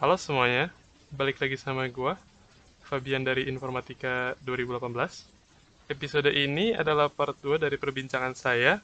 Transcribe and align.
Halo 0.00 0.16
semuanya, 0.16 0.72
balik 1.12 1.44
lagi 1.44 1.60
sama 1.60 1.84
gua, 1.92 2.16
Fabian 2.88 3.20
dari 3.20 3.52
Informatika 3.52 4.32
2018. 4.48 4.96
Episode 5.92 6.32
ini 6.32 6.72
adalah 6.72 7.12
part 7.12 7.36
2 7.44 7.60
dari 7.60 7.76
perbincangan 7.76 8.32
saya, 8.32 8.80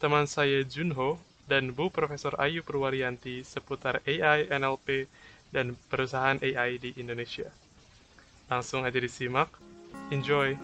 teman 0.00 0.24
saya 0.24 0.64
Junho, 0.64 1.20
dan 1.44 1.68
Bu 1.68 1.92
Profesor 1.92 2.32
Ayu 2.40 2.64
Purwaryanti 2.64 3.44
seputar 3.44 4.00
AI, 4.08 4.48
NLP, 4.48 5.04
dan 5.52 5.76
perusahaan 5.92 6.40
AI 6.40 6.80
di 6.80 6.96
Indonesia. 6.96 7.52
Langsung 8.48 8.88
aja 8.88 8.96
disimak, 8.96 9.52
enjoy! 10.08 10.56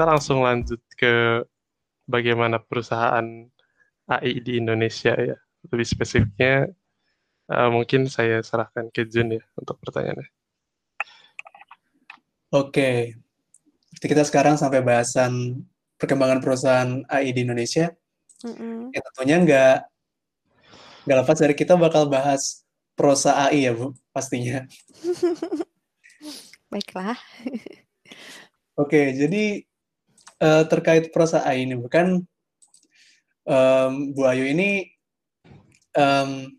Kita 0.00 0.16
langsung 0.16 0.40
lanjut 0.40 0.80
ke 0.96 1.44
bagaimana 2.08 2.56
perusahaan 2.56 3.20
AI 4.08 4.40
di 4.40 4.56
Indonesia 4.56 5.12
ya. 5.12 5.36
Lebih 5.68 5.84
spesifiknya, 5.84 6.72
uh, 7.52 7.68
mungkin 7.68 8.08
saya 8.08 8.40
serahkan 8.40 8.88
ke 8.88 9.04
Jun 9.04 9.36
ya 9.36 9.44
untuk 9.60 9.76
pertanyaannya. 9.76 10.24
Oke, 12.56 13.12
jadi 13.92 14.06
kita 14.08 14.24
sekarang 14.24 14.56
sampai 14.56 14.80
bahasan 14.80 15.68
perkembangan 16.00 16.40
perusahaan 16.40 17.04
AI 17.12 17.36
di 17.36 17.44
Indonesia. 17.44 17.92
Mm-hmm. 18.40 18.96
Ya 18.96 19.00
tentunya 19.04 19.36
nggak 19.44 19.76
nggak 21.04 21.18
lepas 21.28 21.38
dari 21.44 21.52
kita 21.52 21.76
bakal 21.76 22.08
bahas 22.08 22.64
prosa 22.96 23.36
AI 23.36 23.68
ya 23.68 23.76
Bu, 23.76 23.92
pastinya. 24.16 24.64
Baiklah. 26.72 27.20
Oke, 28.80 29.12
jadi 29.12 29.68
uh, 30.40 30.64
terkait 30.66 31.12
prosa 31.12 31.44
ini 31.52 31.76
bukan 31.76 32.24
um, 33.46 33.92
Bu 34.16 34.26
Ayu 34.26 34.48
ini 34.48 34.88
um, 35.94 36.50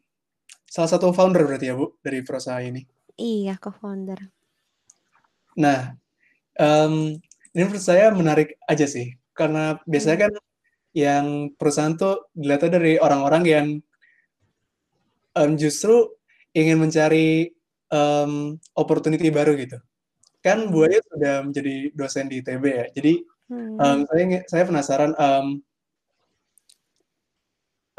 salah 0.69 0.89
satu 0.89 1.11
founder 1.11 1.43
berarti 1.43 1.73
ya 1.73 1.75
Bu 1.75 1.97
dari 1.99 2.23
prosa 2.23 2.61
ini. 2.63 2.85
Iya, 3.19 3.59
co-founder. 3.59 4.17
Nah, 5.59 5.93
um, 6.57 7.19
ini 7.51 7.61
menurut 7.67 7.83
saya 7.83 8.09
menarik 8.15 8.55
aja 8.65 8.87
sih, 8.87 9.13
karena 9.35 9.77
biasanya 9.83 10.17
hmm. 10.17 10.25
kan 10.25 10.33
yang 10.91 11.25
perusahaan 11.55 11.95
tuh 11.95 12.31
dilihatnya 12.31 12.71
dari 12.79 12.93
orang-orang 12.99 13.43
yang 13.45 13.67
um, 15.35 15.51
justru 15.59 16.07
ingin 16.55 16.79
mencari 16.79 17.51
um, 17.91 18.55
opportunity 18.75 19.31
baru 19.31 19.55
gitu 19.55 19.79
kan 20.41 20.73
Bu 20.73 20.89
Ayu 20.89 20.99
sudah 21.05 21.45
menjadi 21.45 21.93
dosen 21.93 22.25
di 22.25 22.41
ITB 22.41 22.65
ya. 22.65 22.85
Jadi 22.97 23.13
hmm. 23.51 23.75
um, 23.77 23.99
saya 24.07 24.23
saya 24.47 24.63
penasaran 24.63 25.11
um, 25.19 25.47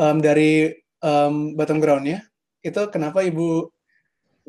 um, 0.00 0.16
dari 0.18 0.72
um, 1.04 1.52
bottom 1.52 1.78
groundnya 1.78 2.24
itu 2.64 2.80
kenapa 2.88 3.20
Ibu 3.26 3.68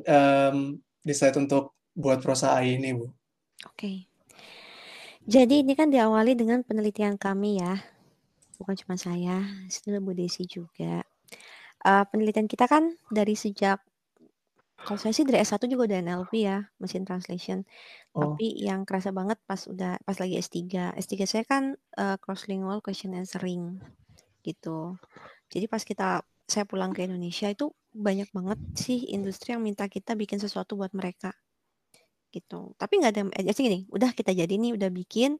um, 0.05 0.57
decide 1.03 1.35
untuk 1.37 1.75
buat 1.93 2.21
prosa 2.21 2.57
AI 2.57 2.77
ini, 2.81 2.93
Bu? 2.93 3.05
Oke. 3.05 3.13
Okay. 3.77 3.97
Jadi 5.23 5.63
ini 5.63 5.73
kan 5.73 5.87
diawali 5.87 6.35
dengan 6.35 6.67
penelitian 6.67 7.15
kami 7.15 7.63
ya, 7.63 7.79
bukan 8.59 8.75
cuma 8.75 8.99
saya, 8.99 9.39
sebenarnya 9.71 10.03
Bu 10.03 10.11
Desi 10.11 10.43
juga. 10.43 10.99
Uh, 11.83 12.03
penelitian 12.11 12.47
kita 12.47 12.67
kan 12.67 12.95
dari 13.11 13.35
sejak 13.35 13.79
kalau 14.83 14.99
saya 14.99 15.15
sih 15.15 15.23
dari 15.23 15.39
S1 15.39 15.63
juga 15.71 15.87
udah 15.87 15.99
NLP 16.03 16.31
ya, 16.43 16.67
Machine 16.77 17.07
Translation. 17.07 17.63
Oh. 18.11 18.35
Tapi 18.35 18.59
yang 18.59 18.83
kerasa 18.83 19.15
banget 19.15 19.39
pas 19.47 19.63
udah 19.65 19.95
pas 20.03 20.17
lagi 20.19 20.35
S3. 20.35 20.91
S3 20.99 21.13
saya 21.23 21.43
kan 21.47 21.79
uh, 21.95 22.19
cross-lingual 22.19 22.83
question 22.83 23.15
answering 23.15 23.79
gitu. 24.43 24.99
Jadi 25.47 25.65
pas 25.71 25.81
kita 25.81 26.21
saya 26.43 26.67
pulang 26.67 26.91
ke 26.91 27.07
Indonesia 27.07 27.47
itu 27.47 27.72
banyak 27.95 28.27
banget 28.35 28.59
sih 28.75 29.07
industri 29.16 29.55
yang 29.55 29.63
minta 29.63 29.88
kita 29.88 30.19
bikin 30.19 30.43
sesuatu 30.43 30.75
buat 30.75 30.91
mereka 30.91 31.31
gitu. 32.35 32.75
Tapi 32.75 32.93
nggak 32.99 33.11
ada 33.13 33.23
eh, 33.39 33.53
sih 33.55 33.63
gini, 33.63 33.88
udah 33.88 34.11
kita 34.11 34.35
jadi 34.35 34.51
nih 34.51 34.75
udah 34.75 34.89
bikin. 34.91 35.39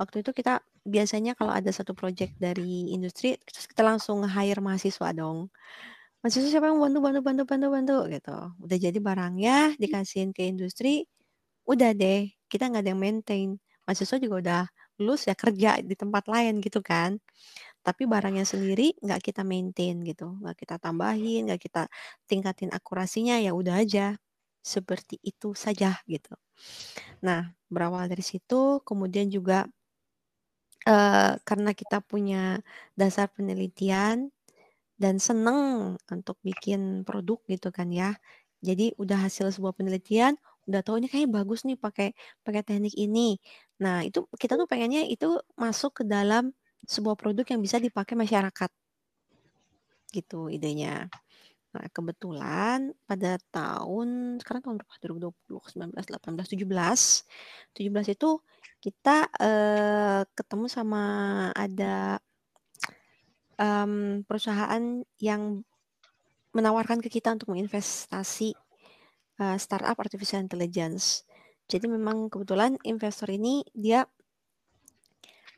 Waktu 0.00 0.26
itu 0.26 0.34
kita 0.34 0.64
biasanya 0.82 1.38
kalau 1.38 1.54
ada 1.54 1.70
satu 1.70 1.94
project 1.94 2.34
dari 2.40 2.90
industri, 2.90 3.38
terus 3.46 3.70
kita 3.70 3.86
langsung 3.86 4.24
hire 4.26 4.58
mahasiswa 4.58 5.14
dong 5.14 5.52
mahasiswa 6.22 6.48
siapa 6.54 6.70
yang 6.70 6.78
bantu 6.78 6.98
bantu 7.02 7.20
bantu 7.26 7.42
bantu 7.50 7.66
bantu 7.74 7.96
gitu. 8.14 8.36
Udah 8.62 8.78
jadi 8.78 8.98
barangnya 9.02 9.56
dikasihin 9.82 10.30
ke 10.30 10.46
industri 10.46 11.06
udah 11.66 11.90
deh 11.94 12.30
kita 12.50 12.70
nggak 12.70 12.82
ada 12.86 12.90
yang 12.94 13.02
maintain. 13.02 13.48
Mahasiswa 13.86 14.18
juga 14.22 14.36
udah 14.42 14.62
lulus 15.02 15.26
ya 15.26 15.34
kerja 15.34 15.82
di 15.82 15.94
tempat 15.98 16.24
lain 16.30 16.62
gitu 16.62 16.80
kan. 16.84 17.18
Tapi 17.82 18.06
barangnya 18.06 18.46
sendiri 18.46 18.94
nggak 19.02 19.20
kita 19.32 19.42
maintain 19.42 19.98
gitu. 20.06 20.38
Nggak 20.42 20.56
kita 20.62 20.76
tambahin 20.78 21.50
nggak 21.50 21.60
kita 21.62 21.82
tingkatin 22.30 22.70
akurasinya 22.70 23.38
ya 23.42 23.52
udah 23.54 23.82
aja. 23.82 24.14
Seperti 24.62 25.18
itu 25.26 25.54
saja 25.58 25.98
gitu. 26.06 26.34
Nah 27.26 27.50
berawal 27.66 28.06
dari 28.06 28.22
situ 28.22 28.78
kemudian 28.86 29.26
juga 29.32 29.66
uh, 30.86 31.34
karena 31.42 31.70
kita 31.74 31.98
punya 32.04 32.62
dasar 32.94 33.30
penelitian 33.30 34.30
dan 35.02 35.18
seneng 35.18 35.60
untuk 36.14 36.38
bikin 36.46 37.02
produk 37.02 37.38
gitu 37.50 37.68
kan 37.74 37.90
ya. 37.90 38.14
Jadi 38.62 38.94
udah 38.94 39.26
hasil 39.26 39.50
sebuah 39.50 39.74
penelitian, 39.74 40.38
udah 40.70 40.80
tahu 40.86 41.02
ini 41.02 41.10
kayak 41.10 41.28
bagus 41.34 41.66
nih 41.66 41.74
pakai 41.74 42.14
pakai 42.46 42.62
teknik 42.62 42.94
ini. 42.94 43.42
Nah, 43.82 44.06
itu 44.06 44.30
kita 44.38 44.54
tuh 44.54 44.70
pengennya 44.70 45.02
itu 45.10 45.42
masuk 45.58 45.90
ke 45.98 46.04
dalam 46.06 46.54
sebuah 46.86 47.18
produk 47.18 47.42
yang 47.50 47.60
bisa 47.66 47.82
dipakai 47.82 48.14
masyarakat. 48.14 48.70
Gitu 50.14 50.40
idenya. 50.54 51.10
Nah, 51.72 51.86
kebetulan 51.90 52.92
pada 53.08 53.40
tahun 53.50 54.38
sekarang 54.38 54.62
tahun 54.62 54.76
berapa? 54.78 54.94
2020, 55.02 55.58
19, 55.72 56.04
18, 56.06 56.46
17. 56.46 57.26
17 57.74 58.14
itu 58.14 58.30
kita 58.84 59.16
eh, 59.40 60.22
ketemu 60.36 60.66
sama 60.70 61.02
ada 61.56 62.22
um, 63.62 64.26
perusahaan 64.26 65.06
yang 65.22 65.62
menawarkan 66.52 66.98
ke 66.98 67.08
kita 67.08 67.32
untuk 67.32 67.54
menginvestasi 67.54 68.52
uh, 69.38 69.56
startup 69.56 69.96
artificial 70.02 70.42
intelligence. 70.42 71.24
Jadi 71.70 71.86
memang 71.88 72.28
kebetulan 72.28 72.76
investor 72.82 73.30
ini 73.30 73.62
dia 73.72 74.04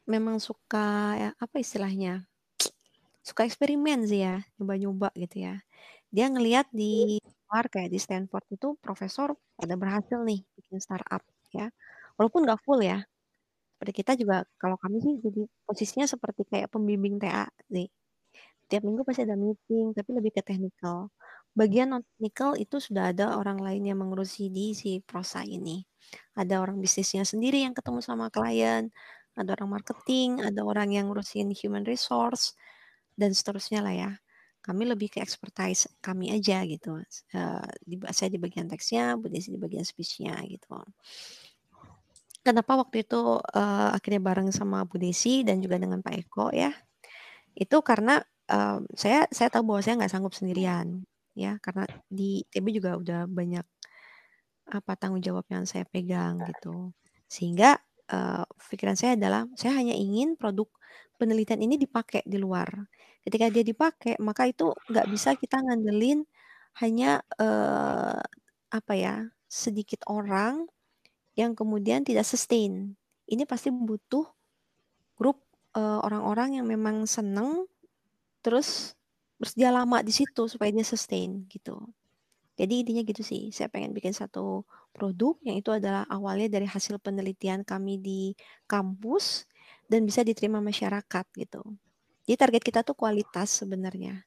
memang 0.04 0.36
suka 0.38 1.16
ya, 1.16 1.30
apa 1.40 1.56
istilahnya? 1.58 2.28
Suka 3.24 3.48
eksperimen 3.48 4.04
sih 4.04 4.20
ya, 4.20 4.44
nyoba-nyoba 4.60 5.08
gitu 5.16 5.48
ya. 5.48 5.64
Dia 6.12 6.28
ngelihat 6.28 6.68
di 6.70 7.18
luar 7.48 7.66
kayak 7.72 7.90
di 7.90 7.98
Stanford 7.98 8.44
itu 8.52 8.76
profesor 8.78 9.32
ada 9.58 9.74
berhasil 9.74 10.20
nih 10.22 10.44
bikin 10.60 10.78
startup 10.78 11.24
ya. 11.50 11.72
Walaupun 12.20 12.46
nggak 12.46 12.62
full 12.62 12.84
ya, 12.84 13.02
seperti 13.84 14.00
kita 14.00 14.16
juga 14.16 14.48
kalau 14.56 14.80
kami 14.80 14.96
sih 15.04 15.20
jadi 15.20 15.44
posisinya 15.68 16.08
seperti 16.08 16.48
kayak 16.48 16.72
pembimbing 16.72 17.20
TA 17.20 17.44
nih. 17.68 17.92
Tiap 18.72 18.80
minggu 18.80 19.04
pasti 19.04 19.28
ada 19.28 19.36
meeting, 19.36 19.92
tapi 19.92 20.10
lebih 20.16 20.32
ke 20.32 20.40
teknikal. 20.40 21.12
Bagian 21.52 21.92
non 21.92 22.00
teknikal 22.16 22.56
itu 22.56 22.80
sudah 22.80 23.12
ada 23.12 23.36
orang 23.36 23.60
lain 23.60 23.84
yang 23.84 24.00
mengurusi 24.00 24.48
di 24.48 24.72
si 24.72 25.04
prosa 25.04 25.44
ini. 25.44 25.84
Ada 26.32 26.64
orang 26.64 26.80
bisnisnya 26.80 27.28
sendiri 27.28 27.60
yang 27.60 27.76
ketemu 27.76 28.00
sama 28.00 28.32
klien, 28.32 28.88
ada 29.36 29.52
orang 29.52 29.76
marketing, 29.76 30.40
ada 30.40 30.64
orang 30.64 30.96
yang 30.96 31.12
ngurusin 31.12 31.52
human 31.52 31.84
resource, 31.84 32.56
dan 33.20 33.36
seterusnya 33.36 33.84
lah 33.84 33.94
ya. 33.94 34.10
Kami 34.64 34.88
lebih 34.88 35.12
ke 35.12 35.20
expertise 35.20 35.84
kami 36.00 36.32
aja 36.32 36.64
gitu. 36.64 36.96
Di, 37.84 37.96
saya 38.16 38.32
di 38.32 38.40
bagian 38.40 38.64
teksnya, 38.64 39.20
Bu 39.20 39.28
di 39.28 39.60
bagian 39.60 39.84
speech-nya 39.84 40.40
gitu. 40.48 40.72
Kenapa 42.44 42.76
waktu 42.76 43.08
itu, 43.08 43.40
uh, 43.40 43.88
akhirnya 43.96 44.20
bareng 44.20 44.52
sama 44.52 44.84
Bu 44.84 45.00
Desi 45.00 45.40
dan 45.48 45.64
juga 45.64 45.80
dengan 45.80 46.04
Pak 46.04 46.12
Eko 46.28 46.52
ya, 46.52 46.68
itu 47.56 47.78
karena, 47.80 48.20
uh, 48.52 48.78
saya 48.96 49.24
saya 49.32 49.48
tahu 49.52 49.64
bahwa 49.72 49.80
saya 49.84 49.94
nggak 50.00 50.12
sanggup 50.12 50.34
sendirian, 50.36 51.04
ya, 51.36 51.56
karena 51.64 51.88
di 52.08 52.44
TB 52.52 52.66
juga 52.76 52.96
udah 53.00 53.20
banyak, 53.28 53.66
apa, 54.72 54.92
tanggung 55.00 55.20
jawab 55.24 55.44
yang 55.52 55.64
saya 55.68 55.84
pegang 55.88 56.42
gitu. 56.48 56.92
Sehingga, 57.30 57.76
uh, 58.12 58.44
pikiran 58.70 58.96
saya 58.98 59.16
adalah, 59.18 59.44
saya 59.58 59.76
hanya 59.80 59.94
ingin 59.96 60.36
produk 60.40 60.68
penelitian 61.20 61.60
ini 61.64 61.76
dipakai 61.80 62.22
di 62.28 62.38
luar. 62.40 62.68
Ketika 63.24 63.48
dia 63.52 63.64
dipakai, 63.66 64.16
maka 64.22 64.48
itu 64.50 64.72
nggak 64.92 65.06
bisa 65.12 65.36
kita 65.38 65.60
ngandelin 65.64 66.24
hanya, 66.82 67.20
uh, 67.40 68.20
apa 68.72 68.92
ya, 68.98 69.16
sedikit 69.50 70.02
orang 70.10 70.66
yang 71.34 71.52
kemudian 71.54 72.06
tidak 72.06 72.26
sustain. 72.26 72.94
Ini 73.26 73.46
pasti 73.46 73.70
butuh 73.70 74.26
grup 75.18 75.42
uh, 75.74 76.00
orang-orang 76.02 76.62
yang 76.62 76.66
memang 76.66 77.06
seneng 77.06 77.66
terus 78.44 78.94
bersedia 79.40 79.74
lama 79.74 80.00
di 80.04 80.14
situ 80.14 80.46
supaya 80.46 80.70
dia 80.70 80.86
sustain 80.86 81.46
gitu. 81.50 81.78
Jadi 82.54 82.86
intinya 82.86 83.02
gitu 83.02 83.26
sih, 83.26 83.50
saya 83.50 83.66
pengen 83.66 83.90
bikin 83.90 84.14
satu 84.14 84.62
produk 84.94 85.34
yang 85.42 85.58
itu 85.58 85.74
adalah 85.74 86.06
awalnya 86.06 86.46
dari 86.46 86.70
hasil 86.70 87.02
penelitian 87.02 87.66
kami 87.66 87.98
di 87.98 88.20
kampus 88.70 89.42
dan 89.90 90.06
bisa 90.06 90.22
diterima 90.22 90.62
masyarakat 90.62 91.26
gitu. 91.34 91.62
Jadi 92.24 92.36
target 92.38 92.62
kita 92.62 92.80
tuh 92.86 92.94
kualitas 92.94 93.50
sebenarnya. 93.50 94.22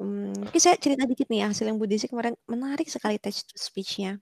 Hmm, 0.00 0.32
mungkin 0.32 0.60
saya 0.64 0.80
cerita 0.80 1.04
dikit 1.04 1.28
nih 1.28 1.44
ya 1.44 1.46
hasil 1.52 1.68
yang 1.68 1.76
Bu 1.76 1.84
Desi 1.84 2.08
kemarin 2.08 2.32
menarik 2.48 2.88
sekali 2.88 3.20
text 3.20 3.52
to 3.52 3.60
speech-nya. 3.60 4.16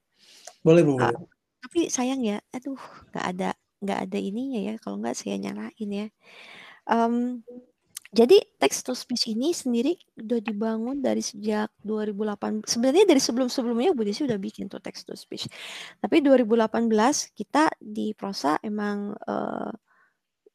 Boleh 0.66 0.82
Bu. 0.82 0.98
Uh. 0.98 1.14
Tapi 1.62 1.92
sayang 1.92 2.20
ya, 2.24 2.38
aduh 2.52 2.80
nggak 3.12 3.26
ada 3.36 3.50
nggak 3.80 3.98
ada 4.08 4.18
ininya 4.20 4.60
ya. 4.60 4.74
Kalau 4.80 4.96
nggak 5.00 5.16
saya 5.16 5.36
nyalain 5.40 5.90
ya. 5.90 6.06
Um, 6.88 7.44
jadi 8.10 8.42
text 8.58 8.90
to 8.90 8.92
speech 8.98 9.30
ini 9.30 9.54
sendiri 9.54 9.94
udah 10.18 10.42
dibangun 10.42 10.98
dari 10.98 11.22
sejak 11.22 11.70
2008. 11.86 12.66
Sebenarnya 12.66 13.06
dari 13.06 13.22
sebelum-sebelumnya 13.22 13.94
Bu 13.94 14.02
Desi 14.02 14.26
udah 14.26 14.34
bikin 14.34 14.66
tuh 14.66 14.82
text 14.82 15.06
to 15.06 15.14
speech. 15.14 15.46
Tapi 16.02 16.18
2018 16.18 16.90
kita 17.38 17.70
di 17.78 18.10
Prosa 18.18 18.58
emang 18.66 19.14
uh, 19.14 19.70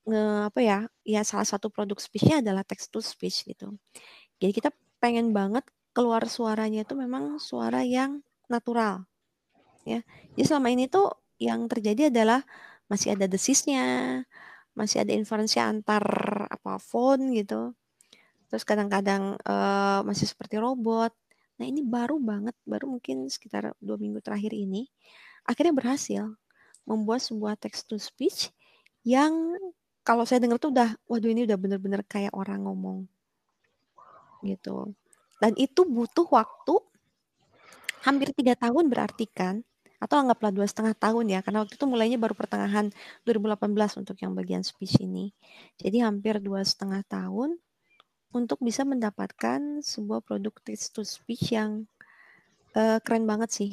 nge 0.04 0.24
apa 0.52 0.60
ya? 0.60 0.80
Ya 1.08 1.22
salah 1.24 1.48
satu 1.48 1.72
produk 1.72 1.96
speech-nya 1.96 2.44
adalah 2.44 2.68
text 2.68 2.92
to 2.92 3.00
speech 3.00 3.48
gitu. 3.48 3.72
Jadi 4.44 4.52
kita 4.52 4.70
pengen 5.00 5.32
banget 5.32 5.64
keluar 5.96 6.28
suaranya 6.28 6.84
itu 6.84 6.92
memang 6.92 7.40
suara 7.40 7.88
yang 7.88 8.20
natural. 8.52 9.08
Ya. 9.86 10.02
Jadi 10.34 10.44
selama 10.50 10.74
ini 10.74 10.90
tuh 10.90 11.14
yang 11.38 11.70
terjadi 11.70 12.10
adalah 12.10 12.42
masih 12.90 13.14
ada 13.14 13.30
desisnya, 13.30 14.22
masih 14.74 15.06
ada 15.06 15.14
inferensi 15.14 15.62
antar 15.62 16.04
apa 16.50 16.82
phone 16.82 17.38
gitu. 17.38 17.78
Terus 18.50 18.64
kadang-kadang 18.66 19.38
uh, 19.46 20.02
masih 20.02 20.26
seperti 20.26 20.58
robot. 20.58 21.14
Nah 21.62 21.66
ini 21.70 21.86
baru 21.86 22.20
banget, 22.20 22.58
baru 22.68 22.98
mungkin 22.98 23.30
sekitar 23.32 23.78
dua 23.80 23.96
minggu 23.96 24.20
terakhir 24.20 24.52
ini, 24.52 24.90
akhirnya 25.48 25.72
berhasil 25.72 26.24
membuat 26.84 27.24
sebuah 27.24 27.56
text 27.56 27.88
to 27.88 27.98
speech 27.98 28.52
yang 29.08 29.56
kalau 30.06 30.22
saya 30.28 30.44
dengar 30.44 30.62
tuh 30.62 30.70
udah, 30.70 30.94
waduh 31.10 31.32
ini 31.32 31.50
udah 31.50 31.58
bener-bener 31.58 32.06
kayak 32.06 32.34
orang 32.36 32.66
ngomong 32.66 33.10
gitu. 34.46 34.94
Dan 35.42 35.58
itu 35.58 35.82
butuh 35.84 36.30
waktu 36.30 36.78
hampir 38.06 38.30
tiga 38.38 38.54
tahun 38.54 38.86
berarti 38.86 39.26
kan 39.26 39.66
atau 40.00 40.20
anggaplah 40.20 40.52
dua 40.52 40.68
setengah 40.68 40.94
tahun 40.96 41.26
ya 41.32 41.40
karena 41.40 41.64
waktu 41.64 41.80
itu 41.80 41.86
mulainya 41.88 42.20
baru 42.20 42.36
pertengahan 42.36 42.92
2018 43.24 44.02
untuk 44.02 44.18
yang 44.20 44.36
bagian 44.36 44.62
speech 44.62 45.00
ini. 45.00 45.32
Jadi 45.80 46.04
hampir 46.04 46.44
dua 46.44 46.62
setengah 46.68 47.02
tahun 47.08 47.58
untuk 48.36 48.60
bisa 48.60 48.84
mendapatkan 48.84 49.80
sebuah 49.80 50.20
produk 50.28 50.52
text 50.68 50.92
to 50.92 51.08
speech 51.08 51.56
yang 51.56 51.88
uh, 52.76 53.00
keren 53.00 53.24
banget 53.24 53.50
sih. 53.56 53.72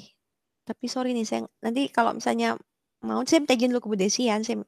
Tapi 0.62 0.86
sorry 0.86 1.10
nih 1.10 1.26
saya 1.26 1.42
nanti 1.58 1.90
kalau 1.90 2.14
misalnya 2.14 2.54
mau 3.02 3.18
saya 3.26 3.42
minta 3.42 3.58
izin 3.58 3.74
dulu 3.74 3.82
ke 3.82 3.88
Bu 3.90 3.96
Desi 3.98 4.30
ya 4.30 4.38
saya, 4.46 4.62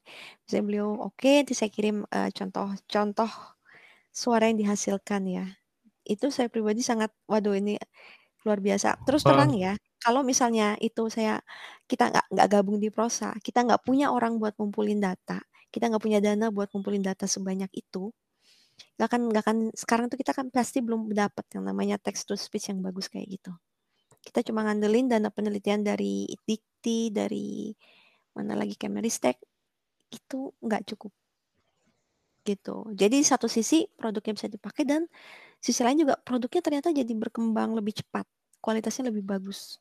saya 0.51 0.63
beliau 0.67 0.99
oke 0.99 1.23
okay, 1.23 1.47
nanti 1.47 1.55
saya 1.55 1.71
kirim 1.71 2.03
uh, 2.11 2.31
contoh 2.35 2.75
contoh 2.91 3.31
suara 4.11 4.51
yang 4.51 4.59
dihasilkan 4.59 5.23
ya. 5.31 5.47
Itu 6.03 6.35
saya 6.35 6.51
pribadi 6.51 6.83
sangat 6.83 7.15
waduh 7.31 7.55
ini 7.55 7.79
luar 8.43 8.59
biasa. 8.59 8.99
Terus 9.07 9.23
terang 9.23 9.55
ya 9.55 9.79
kalau 10.05 10.21
misalnya 10.27 10.77
itu 10.85 11.09
saya 11.13 11.41
kita 11.91 12.13
nggak 12.13 12.27
nggak 12.35 12.49
gabung 12.53 12.79
di 12.85 12.89
prosa, 12.93 13.33
kita 13.41 13.65
nggak 13.67 13.83
punya 13.87 14.13
orang 14.13 14.37
buat 14.43 14.55
ngumpulin 14.61 15.01
data, 15.03 15.41
kita 15.73 15.89
nggak 15.91 16.03
punya 16.05 16.21
dana 16.25 16.47
buat 16.55 16.69
ngumpulin 16.73 17.03
data 17.05 17.25
sebanyak 17.29 17.71
itu, 17.77 18.13
nggak 18.99 19.09
akan 19.11 19.21
nggak 19.33 19.43
akan 19.47 19.59
sekarang 19.75 20.07
tuh 20.13 20.19
kita 20.21 20.33
kan 20.37 20.47
pasti 20.55 20.79
belum 20.85 21.11
dapat 21.15 21.45
yang 21.59 21.65
namanya 21.71 21.97
text 22.03 22.27
to 22.31 22.35
speech 22.39 22.71
yang 22.73 22.81
bagus 22.85 23.07
kayak 23.13 23.27
gitu. 23.41 23.53
Kita 24.25 24.41
cuma 24.47 24.65
ngandelin 24.67 25.07
dana 25.13 25.31
penelitian 25.33 25.83
dari 25.87 26.27
Dikti, 26.49 27.13
dari 27.15 27.71
mana 28.37 28.55
lagi 28.59 28.75
Kemeristek, 28.79 29.39
itu 30.13 30.53
nggak 30.65 30.85
cukup 30.95 31.13
gitu. 32.45 32.85
Jadi 32.93 33.25
satu 33.25 33.49
sisi 33.49 33.89
produknya 33.97 34.37
bisa 34.37 34.49
dipakai 34.53 34.85
dan 34.85 35.03
sisi 35.61 35.81
lain 35.85 36.01
juga 36.09 36.17
produknya 36.25 36.63
ternyata 36.65 36.89
jadi 36.97 37.13
berkembang 37.17 37.77
lebih 37.77 38.01
cepat, 38.01 38.25
kualitasnya 38.65 39.13
lebih 39.13 39.25
bagus 39.29 39.81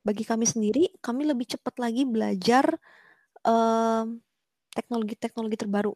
bagi 0.00 0.24
kami 0.24 0.48
sendiri, 0.48 0.88
kami 1.04 1.28
lebih 1.28 1.56
cepat 1.56 1.76
lagi 1.76 2.08
belajar 2.08 2.76
teknologi-teknologi 4.72 5.56
um, 5.56 5.62
terbaru 5.62 5.94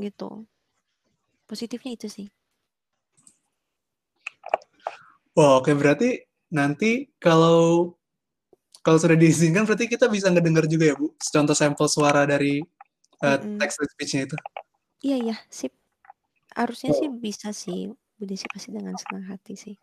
gitu. 0.00 0.44
Positifnya 1.48 1.96
itu 1.96 2.08
sih. 2.08 2.26
Wah, 5.32 5.60
oke 5.60 5.72
berarti 5.72 6.20
nanti 6.52 7.08
kalau 7.16 7.92
kalau 8.84 8.98
sudah 9.00 9.16
diizinkan 9.16 9.64
berarti 9.64 9.88
kita 9.88 10.10
bisa 10.10 10.28
ngedengar 10.28 10.68
juga 10.68 10.92
ya 10.92 10.94
Bu, 10.98 11.14
contoh 11.16 11.56
sampel 11.56 11.86
suara 11.88 12.28
dari 12.28 12.60
uh, 13.24 13.38
mm 13.38 13.56
-mm. 13.56 13.58
text 13.62 13.80
speech-nya 13.80 14.28
itu. 14.28 14.36
Iya 15.02 15.16
iya, 15.30 15.36
sip. 15.48 15.72
Harusnya 16.52 16.92
oh. 16.92 16.98
sih 16.98 17.08
bisa 17.08 17.48
sih. 17.54 17.88
Bu 17.88 18.22
Desi 18.28 18.44
pasti 18.50 18.68
dengan 18.74 18.92
senang 18.98 19.24
hati 19.32 19.56
sih. 19.56 19.74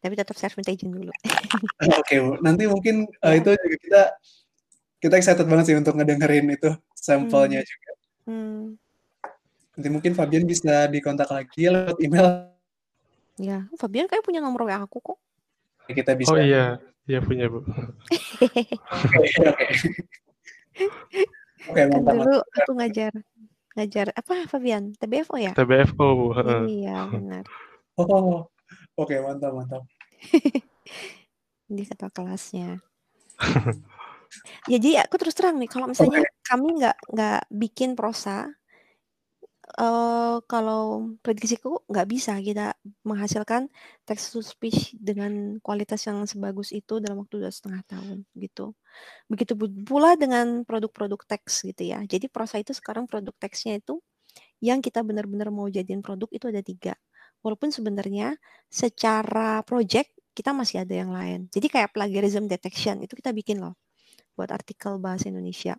Tapi 0.00 0.14
tetap 0.14 0.36
saya 0.36 0.52
minta 0.54 0.72
izin 0.72 0.92
dulu. 0.92 1.10
Oke, 1.88 2.00
okay, 2.00 2.18
Bu. 2.20 2.36
Nanti 2.44 2.68
mungkin 2.68 3.08
uh, 3.24 3.34
itu 3.34 3.50
juga 3.56 3.76
kita 3.80 4.02
kita 5.00 5.14
excited 5.20 5.46
banget 5.46 5.64
sih 5.72 5.76
untuk 5.76 5.94
ngedengerin 5.96 6.46
itu 6.52 6.70
sampelnya 6.94 7.60
hmm. 7.62 7.68
juga. 7.68 7.90
Hmm. 8.26 8.62
Nanti 9.76 9.88
mungkin 9.92 10.12
Fabian 10.16 10.44
bisa 10.48 10.88
dikontak 10.88 11.28
lagi 11.28 11.68
lewat 11.68 11.96
email. 12.00 12.48
Ya, 13.36 13.68
Fabian 13.76 14.08
kayak 14.08 14.24
punya 14.24 14.40
nomor 14.40 14.64
WA 14.64 14.80
aku 14.80 15.00
kok. 15.04 15.18
Kita 15.86 16.16
bisa. 16.16 16.32
Oh 16.32 16.40
iya, 16.40 16.80
iya 17.04 17.20
punya 17.20 17.52
Bu. 17.52 17.60
Oke, 17.60 18.48
oke. 19.44 19.66
Oke, 21.66 21.82
kan 21.88 22.02
dulu 22.04 22.36
aku 22.40 22.70
ngajar 22.78 23.12
ngajar 23.76 24.06
apa 24.16 24.48
Fabian? 24.48 24.96
TBFO 24.96 25.36
ya? 25.36 25.52
TBFO 25.52 26.06
Bu. 26.16 26.26
Iya, 26.64 27.12
benar. 27.12 27.44
Oh, 28.00 28.48
Oke, 28.96 29.20
mantap, 29.20 29.52
mantap. 29.52 29.82
Di 31.76 31.84
ketua 31.84 32.08
kelasnya. 32.08 32.80
ya 34.70 34.78
jadi 34.80 35.04
aku 35.04 35.20
terus 35.20 35.36
terang 35.36 35.60
nih, 35.60 35.68
kalau 35.68 35.92
misalnya 35.92 36.24
okay. 36.24 36.32
kami 36.48 36.80
nggak 36.80 36.96
nggak 37.12 37.40
bikin 37.52 37.92
prosa, 37.92 38.48
uh, 39.76 40.40
kalau 40.48 41.12
prediksiku 41.20 41.84
nggak 41.84 42.08
bisa 42.08 42.40
kita 42.40 42.72
menghasilkan 43.04 43.68
text 44.08 44.32
to 44.32 44.40
speech 44.40 44.96
dengan 44.96 45.60
kualitas 45.60 46.06
yang 46.08 46.24
sebagus 46.24 46.72
itu 46.72 46.96
dalam 47.02 47.20
waktu 47.20 47.44
dua 47.44 47.52
setengah 47.52 47.82
tahun 47.84 48.24
gitu. 48.38 48.72
Begitu 49.28 49.52
pula 49.84 50.16
dengan 50.16 50.64
produk-produk 50.64 51.20
teks 51.28 51.68
gitu 51.68 51.82
ya. 51.84 52.00
Jadi 52.08 52.32
prosa 52.32 52.56
itu 52.62 52.72
sekarang 52.72 53.04
produk 53.04 53.36
teksnya 53.36 53.76
itu 53.76 54.00
yang 54.64 54.80
kita 54.80 55.04
benar-benar 55.04 55.52
mau 55.52 55.68
jadiin 55.68 56.00
produk 56.00 56.28
itu 56.32 56.48
ada 56.48 56.64
tiga. 56.64 56.94
Walaupun 57.46 57.70
sebenarnya 57.70 58.34
secara 58.66 59.62
project 59.62 60.10
kita 60.34 60.50
masih 60.50 60.82
ada 60.82 60.90
yang 60.98 61.14
lain. 61.14 61.46
Jadi 61.54 61.70
kayak 61.70 61.94
plagiarism 61.94 62.50
detection 62.50 62.98
itu 63.06 63.14
kita 63.14 63.30
bikin 63.30 63.62
loh 63.62 63.78
buat 64.34 64.50
artikel 64.50 64.98
bahasa 64.98 65.30
Indonesia. 65.30 65.78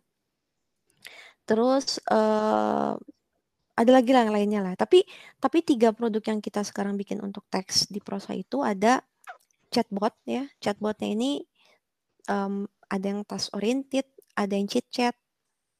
Terus 1.43 1.99
uh, 2.07 2.95
ada 3.77 3.91
lagi 3.91 4.09
lah 4.15 4.25
yang 4.25 4.33
lainnya 4.33 4.61
lah. 4.63 4.73
Tapi 4.79 5.03
tapi 5.37 5.61
tiga 5.61 5.91
produk 5.91 6.23
yang 6.33 6.39
kita 6.39 6.63
sekarang 6.63 6.95
bikin 6.95 7.19
untuk 7.19 7.43
teks 7.51 7.91
di 7.91 7.99
prosa 7.99 8.31
itu 8.31 8.63
ada 8.63 9.03
chatbot 9.69 10.15
ya. 10.23 10.47
Chatbotnya 10.63 11.11
ini 11.13 11.43
um, 12.31 12.65
ada 12.87 13.05
yang 13.05 13.21
task 13.27 13.51
oriented, 13.53 14.07
ada 14.33 14.55
yang 14.55 14.65
chit 14.65 14.87
chat, 14.89 15.13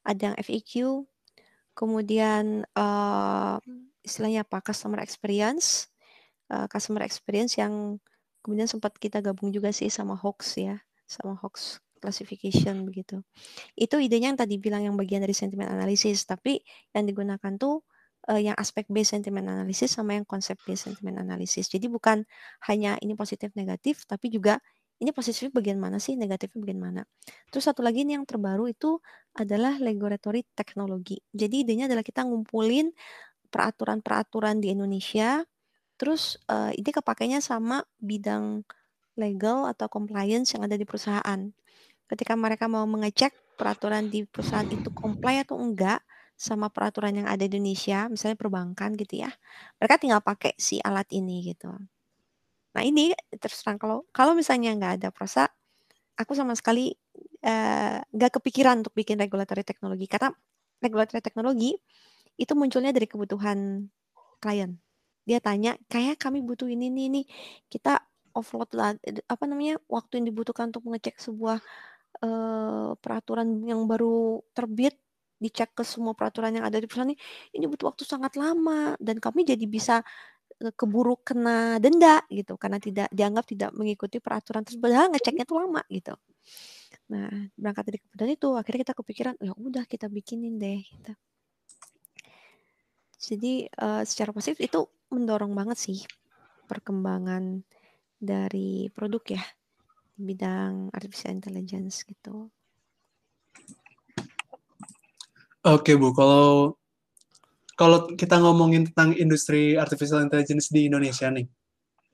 ada 0.06 0.32
yang 0.32 0.36
FAQ, 0.38 1.04
kemudian 1.74 2.62
uh, 2.78 3.58
istilahnya 4.08 4.48
apa 4.48 4.64
customer 4.64 5.04
experience 5.04 5.92
uh, 6.50 6.66
customer 6.72 7.04
experience 7.04 7.60
yang 7.60 8.00
kemudian 8.40 8.72
sempat 8.72 8.96
kita 8.96 9.20
gabung 9.20 9.52
juga 9.52 9.76
sih 9.76 9.92
sama 9.92 10.16
hoax 10.16 10.56
ya 10.56 10.80
sama 11.04 11.36
hoax 11.36 11.84
classification 12.00 12.88
begitu 12.88 13.20
itu 13.76 14.00
idenya 14.00 14.32
yang 14.32 14.40
tadi 14.40 14.56
bilang 14.56 14.88
yang 14.88 14.96
bagian 14.96 15.20
dari 15.20 15.36
sentiment 15.36 15.68
analysis 15.68 16.24
tapi 16.24 16.64
yang 16.96 17.04
digunakan 17.04 17.52
tuh 17.60 17.84
uh, 18.32 18.40
yang 18.40 18.56
aspek 18.56 18.88
based 18.88 19.12
sentiment 19.12 19.52
analysis 19.52 19.92
sama 19.92 20.16
yang 20.16 20.24
konsep 20.24 20.56
based 20.64 20.88
sentiment 20.88 21.20
analysis 21.20 21.68
jadi 21.68 21.92
bukan 21.92 22.24
hanya 22.72 22.96
ini 23.04 23.20
positif 23.20 23.52
negatif 23.60 24.08
tapi 24.08 24.32
juga 24.32 24.64
ini 24.98 25.14
positifnya 25.14 25.54
bagian 25.54 25.78
mana 25.78 26.02
sih, 26.02 26.18
negatifnya 26.18 26.58
bagian 26.58 26.82
mana. 26.82 27.02
Terus 27.54 27.70
satu 27.70 27.86
lagi 27.86 28.02
ini 28.02 28.18
yang 28.18 28.26
terbaru 28.26 28.66
itu 28.66 28.98
adalah 29.38 29.78
laboratory 29.78 30.42
teknologi. 30.58 31.22
Jadi 31.30 31.62
idenya 31.62 31.86
adalah 31.86 32.02
kita 32.02 32.26
ngumpulin 32.26 32.90
peraturan-peraturan 33.48 34.60
di 34.62 34.76
Indonesia. 34.76 35.42
Terus 35.98 36.38
uh, 36.52 36.70
ini 36.76 36.94
kepakainya 36.94 37.42
sama 37.42 37.82
bidang 37.98 38.62
legal 39.18 39.66
atau 39.66 39.90
compliance 39.90 40.54
yang 40.54 40.70
ada 40.70 40.78
di 40.78 40.86
perusahaan. 40.86 41.40
Ketika 42.08 42.38
mereka 42.38 42.70
mau 42.70 42.86
mengecek 42.86 43.34
peraturan 43.58 44.08
di 44.08 44.24
perusahaan 44.24 44.70
itu 44.70 44.94
comply 44.94 45.42
atau 45.42 45.58
enggak 45.58 46.00
sama 46.38 46.70
peraturan 46.70 47.26
yang 47.26 47.28
ada 47.28 47.42
di 47.42 47.58
Indonesia, 47.58 48.06
misalnya 48.06 48.38
perbankan 48.38 48.94
gitu 48.94 49.26
ya, 49.26 49.34
mereka 49.82 49.98
tinggal 49.98 50.22
pakai 50.22 50.54
si 50.54 50.78
alat 50.78 51.10
ini 51.10 51.50
gitu. 51.50 51.74
Nah 52.78 52.84
ini 52.86 53.10
terus 53.42 53.66
terang 53.66 53.82
kalau 53.82 54.06
kalau 54.14 54.38
misalnya 54.38 54.70
nggak 54.78 54.94
ada 55.02 55.10
prosa, 55.10 55.50
aku 56.14 56.38
sama 56.38 56.54
sekali 56.54 56.94
uh, 57.42 57.98
nggak 58.06 58.32
kepikiran 58.38 58.86
untuk 58.86 58.94
bikin 58.94 59.18
regulatory 59.18 59.66
teknologi 59.66 60.06
karena 60.06 60.30
regulatory 60.78 61.26
teknologi 61.26 61.74
itu 62.38 62.54
munculnya 62.54 62.94
dari 62.94 63.08
kebutuhan 63.10 63.90
klien. 64.42 64.78
Dia 65.28 65.44
tanya, 65.44 65.76
kayak 65.92 66.22
kami 66.22 66.40
butuh 66.46 66.70
ini 66.72 66.88
nih 66.88 67.08
nih 67.12 67.26
kita 67.68 68.00
offload 68.32 68.70
lah 68.78 68.94
apa 69.28 69.44
namanya 69.50 69.82
waktu 69.90 70.22
yang 70.22 70.26
dibutuhkan 70.30 70.70
untuk 70.70 70.86
mengecek 70.86 71.18
sebuah 71.18 71.58
uh, 72.22 72.94
peraturan 73.02 73.66
yang 73.66 73.82
baru 73.90 74.46
terbit 74.54 74.94
dicek 75.42 75.74
ke 75.74 75.84
semua 75.86 76.14
peraturan 76.18 76.54
yang 76.54 76.66
ada 76.66 76.78
di 76.82 76.86
perusahaan 76.90 77.10
ini 77.10 77.18
ini 77.58 77.66
butuh 77.70 77.94
waktu 77.94 78.06
sangat 78.06 78.38
lama 78.38 78.98
dan 79.02 79.22
kami 79.22 79.46
jadi 79.46 79.66
bisa 79.70 80.02
Eh, 80.58 80.74
keburu 80.74 81.22
kena 81.22 81.78
denda 81.78 82.26
gitu. 82.34 82.58
Karena 82.58 82.82
tidak 82.82 83.08
dianggap 83.14 83.46
tidak 83.46 83.70
mengikuti 83.78 84.18
peraturan 84.18 84.66
tersebut 84.66 84.90
padahal 84.90 85.08
ngeceknya 85.14 85.46
tuh 85.46 85.58
lama 85.62 85.82
gitu. 85.94 86.14
Nah 87.14 87.30
berangkat 87.54 87.84
dari 87.86 87.98
kemudian 88.02 88.32
itu 88.34 88.48
akhirnya 88.58 88.80
kita 88.90 88.96
kepikiran 88.98 89.34
ya 89.38 89.54
udah 89.54 89.84
kita 89.86 90.08
bikinin 90.10 90.58
deh 90.58 90.82
gitu 90.82 91.14
jadi 93.18 93.66
uh, 93.82 94.06
secara 94.06 94.30
positif 94.30 94.62
itu 94.62 94.86
mendorong 95.10 95.58
banget 95.58 95.78
sih 95.78 96.00
perkembangan 96.70 97.66
dari 98.18 98.90
produk 98.94 99.38
ya 99.38 99.44
di 100.18 100.34
bidang 100.34 100.90
artificial 100.94 101.38
intelligence 101.38 102.02
gitu. 102.06 102.50
Oke 105.66 105.94
Bu, 105.98 106.14
kalau 106.14 106.78
kalau 107.78 108.10
kita 108.18 108.42
ngomongin 108.42 108.90
tentang 108.90 109.14
industri 109.14 109.78
artificial 109.78 110.26
intelligence 110.26 110.74
di 110.74 110.90
Indonesia 110.90 111.30
nih, 111.30 111.46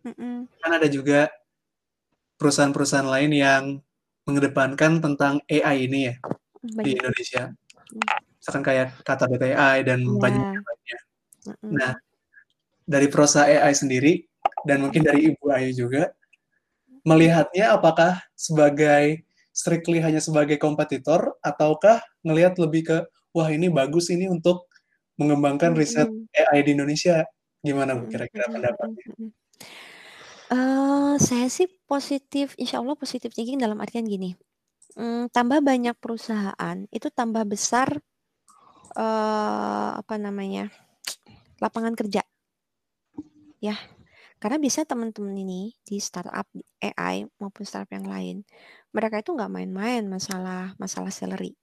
mm-hmm. 0.03 0.36
kan 0.60 0.72
ada 0.75 0.88
juga 0.91 1.31
perusahaan-perusahaan 2.36 3.07
lain 3.07 3.31
yang 3.31 3.63
mengedepankan 4.27 5.00
tentang 5.00 5.39
AI 5.48 5.88
ini 5.88 6.00
ya 6.12 6.15
Baik. 6.75 6.83
di 6.83 6.91
Indonesia. 7.00 7.43
Misalkan 8.44 8.64
kayak 8.68 9.00
kata 9.08 9.24
BTI 9.32 9.88
dan 9.88 10.04
yeah. 10.04 10.20
banyak 10.20 10.44
lainnya. 10.44 11.00
Mm-hmm. 11.48 11.72
Nah, 11.80 11.92
dari 12.84 13.08
prosa 13.08 13.48
AI 13.48 13.72
sendiri 13.72 14.28
dan 14.68 14.84
mungkin 14.84 15.00
dari 15.08 15.32
Ibu 15.32 15.48
Ayu 15.48 15.72
juga, 15.72 16.12
melihatnya 17.08 17.72
apakah 17.72 18.20
sebagai 18.36 19.24
strictly 19.56 20.04
hanya 20.04 20.20
sebagai 20.20 20.60
kompetitor 20.60 21.40
ataukah 21.40 22.04
ngelihat 22.28 22.60
lebih 22.60 22.84
ke 22.84 22.98
wah 23.32 23.48
ini 23.48 23.72
bagus 23.72 24.12
ini 24.12 24.28
untuk 24.28 24.68
mengembangkan 25.16 25.72
riset 25.72 26.12
AI 26.36 26.68
di 26.68 26.76
Indonesia. 26.76 27.24
Gimana 27.64 27.96
Bu 27.96 28.12
kira-kira 28.12 28.52
pendapatnya? 28.52 29.32
Uh, 30.52 31.16
saya 31.16 31.48
sih 31.48 31.72
positif, 31.88 32.60
insya 32.60 32.84
Allah 32.84 33.00
positif 33.00 33.32
thinking 33.32 33.56
dalam 33.56 33.80
artian 33.80 34.04
gini, 34.04 34.36
um, 35.00 35.32
tambah 35.32 35.64
banyak 35.64 35.96
perusahaan 35.96 36.78
itu 36.92 37.08
tambah 37.08 37.48
besar 37.48 38.04
uh, 38.98 39.98
apa 40.00 40.16
namanya 40.18 40.70
lapangan 41.62 41.94
kerja, 41.98 42.22
ya. 43.64 43.78
Karena 44.44 44.60
bisa 44.60 44.84
teman-teman 44.84 45.40
ini 45.40 45.72
di 45.88 46.04
startup 46.04 46.44
AI 46.84 47.24
maupun 47.40 47.64
startup 47.64 47.96
yang 47.96 48.04
lain, 48.04 48.44
mereka 48.92 49.24
itu 49.24 49.32
nggak 49.32 49.48
main-main 49.48 50.04
masalah 50.04 50.76
masalah 50.76 51.16
salary. 51.16 51.56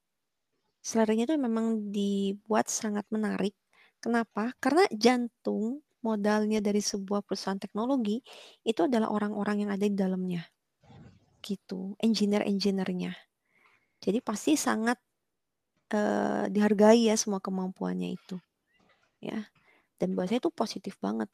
Selerinya 0.80 1.28
itu 1.28 1.36
memang 1.36 1.92
dibuat 1.92 2.72
sangat 2.72 3.04
menarik. 3.12 3.52
Kenapa? 4.00 4.56
Karena 4.56 4.88
jantung 4.96 5.84
modalnya 6.00 6.64
dari 6.64 6.80
sebuah 6.80 7.20
perusahaan 7.20 7.60
teknologi 7.60 8.24
itu 8.64 8.88
adalah 8.88 9.12
orang-orang 9.12 9.68
yang 9.68 9.70
ada 9.76 9.84
di 9.84 9.92
dalamnya. 9.92 10.48
Gitu, 11.44 12.00
engineer-engineernya. 12.00 13.12
Jadi 14.00 14.18
pasti 14.24 14.56
sangat 14.56 14.96
uh, 15.94 16.46
dihargai 16.50 17.10
ya 17.10 17.16
semua 17.18 17.38
kemampuannya 17.42 18.16
itu. 18.16 18.36
Ya. 19.22 19.46
Dan 20.00 20.16
buat 20.16 20.32
saya 20.32 20.40
itu 20.40 20.50
positif 20.50 20.96
banget. 20.98 21.28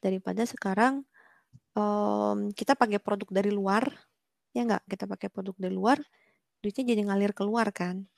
Daripada 0.00 0.44
sekarang 0.48 1.04
um, 1.76 2.50
kita 2.56 2.74
pakai 2.74 2.98
produk 3.02 3.28
dari 3.30 3.52
luar, 3.52 3.86
ya 4.56 4.64
enggak? 4.64 4.82
Kita 4.88 5.04
pakai 5.04 5.28
produk 5.28 5.56
dari 5.58 5.74
luar, 5.74 5.98
duitnya 6.64 6.94
jadi 6.94 7.02
ngalir 7.06 7.32
keluar 7.36 7.68
kan 7.74 8.08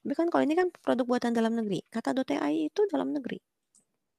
tapi 0.00 0.12
kan 0.16 0.26
kalau 0.32 0.42
ini 0.48 0.56
kan 0.56 0.72
produk 0.80 1.04
buatan 1.04 1.36
dalam 1.36 1.52
negeri. 1.52 1.84
Kata 1.92 2.16
.ai 2.40 2.72
itu 2.72 2.80
dalam 2.88 3.12
negeri. 3.12 3.36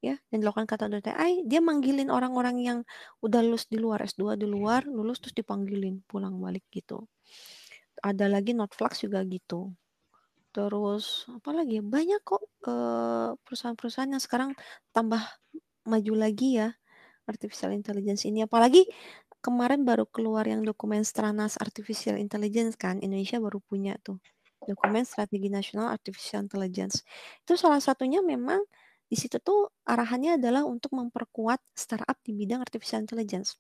Ya, 0.02 0.18
yang 0.34 0.42
dilakukan 0.42 0.66
kata 0.66 0.90
.ai, 1.14 1.46
dia 1.46 1.62
manggilin 1.62 2.10
orang-orang 2.10 2.58
yang 2.62 2.80
udah 3.22 3.42
lulus 3.46 3.70
di 3.70 3.78
luar, 3.78 4.02
S2 4.02 4.34
di 4.34 4.50
luar, 4.50 4.86
lulus 4.90 5.22
terus 5.22 5.38
dipanggilin 5.38 6.02
pulang 6.10 6.42
balik 6.42 6.66
gitu. 6.74 7.06
Ada 8.02 8.26
lagi 8.26 8.58
Notflux 8.58 9.06
juga 9.06 9.22
gitu. 9.30 9.74
Terus 10.56 11.32
apa 11.32 11.50
lagi 11.56 11.80
ya? 11.80 11.84
Banyak 11.84 12.20
kok 12.28 12.44
perusahaan-perusahaan 13.48 14.12
yang 14.12 14.24
sekarang 14.24 14.52
tambah 14.92 15.22
maju 15.88 16.14
lagi 16.16 16.60
ya 16.62 16.70
artificial 17.30 17.72
intelligence 17.74 18.28
ini 18.28 18.46
apalagi 18.46 18.86
kemarin 19.42 19.84
baru 19.88 20.06
keluar 20.10 20.46
yang 20.46 20.62
dokumen 20.68 21.02
Stranas 21.08 21.58
Artificial 21.58 22.18
Intelligence 22.20 22.76
kan 22.78 23.00
Indonesia 23.02 23.40
baru 23.42 23.60
punya 23.64 23.98
tuh 24.04 24.20
dokumen 24.66 25.04
strategi 25.08 25.50
nasional 25.50 25.90
artificial 25.94 26.46
intelligence. 26.46 27.04
Itu 27.46 27.58
salah 27.58 27.82
satunya 27.82 28.22
memang 28.22 28.62
di 29.10 29.18
situ 29.20 29.42
tuh 29.42 29.72
arahannya 29.88 30.38
adalah 30.42 30.64
untuk 30.68 30.94
memperkuat 30.96 31.60
startup 31.76 32.18
di 32.26 32.34
bidang 32.38 32.62
artificial 32.64 33.02
intelligence. 33.04 33.58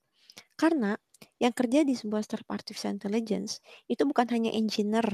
Karena 0.56 0.96
yang 1.42 1.54
kerja 1.56 1.84
di 1.88 1.94
sebuah 1.98 2.24
startup 2.26 2.50
artificial 2.54 2.96
intelligence 2.96 3.60
itu 3.92 4.04
bukan 4.08 4.28
hanya 4.32 4.52
engineer 4.56 5.06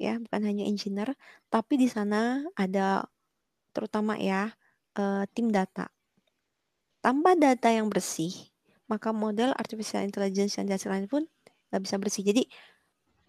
ya, 0.00 0.18
bukan 0.20 0.40
hanya 0.44 0.64
engineer, 0.66 1.14
tapi 1.48 1.78
di 1.80 1.88
sana 1.90 2.42
ada 2.58 3.06
terutama 3.74 4.14
ya 4.18 4.54
uh, 4.98 5.24
tim 5.34 5.50
data. 5.50 5.90
Tanpa 7.04 7.36
data 7.36 7.68
yang 7.68 7.92
bersih, 7.92 8.32
maka 8.88 9.12
model 9.12 9.52
artificial 9.58 10.04
intelligence 10.04 10.56
yang 10.56 10.66
dihasilkan 10.70 11.04
pun 11.10 11.28
nggak 11.68 11.82
bisa 11.84 11.96
bersih. 12.00 12.22
Jadi 12.24 12.48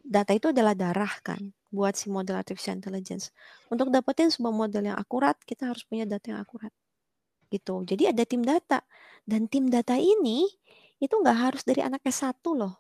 data 0.06 0.32
itu 0.32 0.54
adalah 0.54 0.78
darah 0.78 1.12
kan 1.26 1.42
buat 1.74 1.98
si 1.98 2.08
model 2.08 2.40
artificial 2.40 2.80
intelligence. 2.80 3.36
Untuk 3.68 3.92
dapetin 3.92 4.32
sebuah 4.32 4.54
model 4.54 4.94
yang 4.94 4.98
akurat, 4.98 5.36
kita 5.44 5.74
harus 5.74 5.84
punya 5.84 6.08
data 6.08 6.32
yang 6.32 6.40
akurat. 6.40 6.72
Gitu. 7.52 7.84
Jadi 7.84 8.04
ada 8.16 8.24
tim 8.24 8.46
data. 8.46 8.80
Dan 9.28 9.52
tim 9.52 9.68
data 9.68 10.00
ini 10.00 10.48
itu 11.02 11.12
nggak 11.12 11.38
harus 11.38 11.62
dari 11.68 11.84
anak 11.84 12.00
S1 12.08 12.40
loh. 12.56 12.80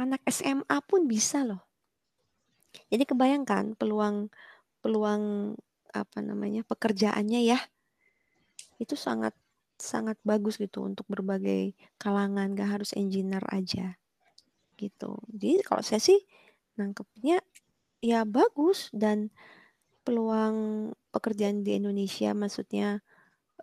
Anak 0.00 0.24
SMA 0.30 0.78
pun 0.88 1.04
bisa 1.04 1.44
loh. 1.44 1.73
Jadi 2.92 3.04
kebayangkan 3.06 3.78
peluang 3.78 4.28
peluang 4.84 5.54
apa 5.94 6.18
namanya 6.20 6.66
pekerjaannya 6.66 7.40
ya 7.46 7.58
itu 8.82 8.98
sangat 8.98 9.32
sangat 9.78 10.18
bagus 10.22 10.58
gitu 10.58 10.86
untuk 10.86 11.06
berbagai 11.10 11.74
kalangan 11.98 12.54
gak 12.54 12.78
harus 12.78 12.90
engineer 12.94 13.42
aja 13.50 13.98
gitu. 14.78 15.18
Jadi 15.30 15.62
kalau 15.62 15.82
saya 15.82 16.02
sih 16.02 16.18
nangkepnya 16.74 17.38
ya 18.02 18.26
bagus 18.26 18.90
dan 18.90 19.30
peluang 20.04 20.90
pekerjaan 21.14 21.62
di 21.64 21.78
Indonesia 21.78 22.34
maksudnya 22.36 23.00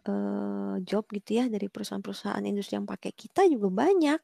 eh, 0.07 0.75
job 0.83 1.05
gitu 1.11 1.43
ya 1.43 1.45
dari 1.51 1.67
perusahaan-perusahaan 1.67 2.43
industri 2.47 2.79
yang 2.79 2.87
pakai 2.87 3.11
kita 3.13 3.45
juga 3.47 3.87
banyak. 3.87 4.19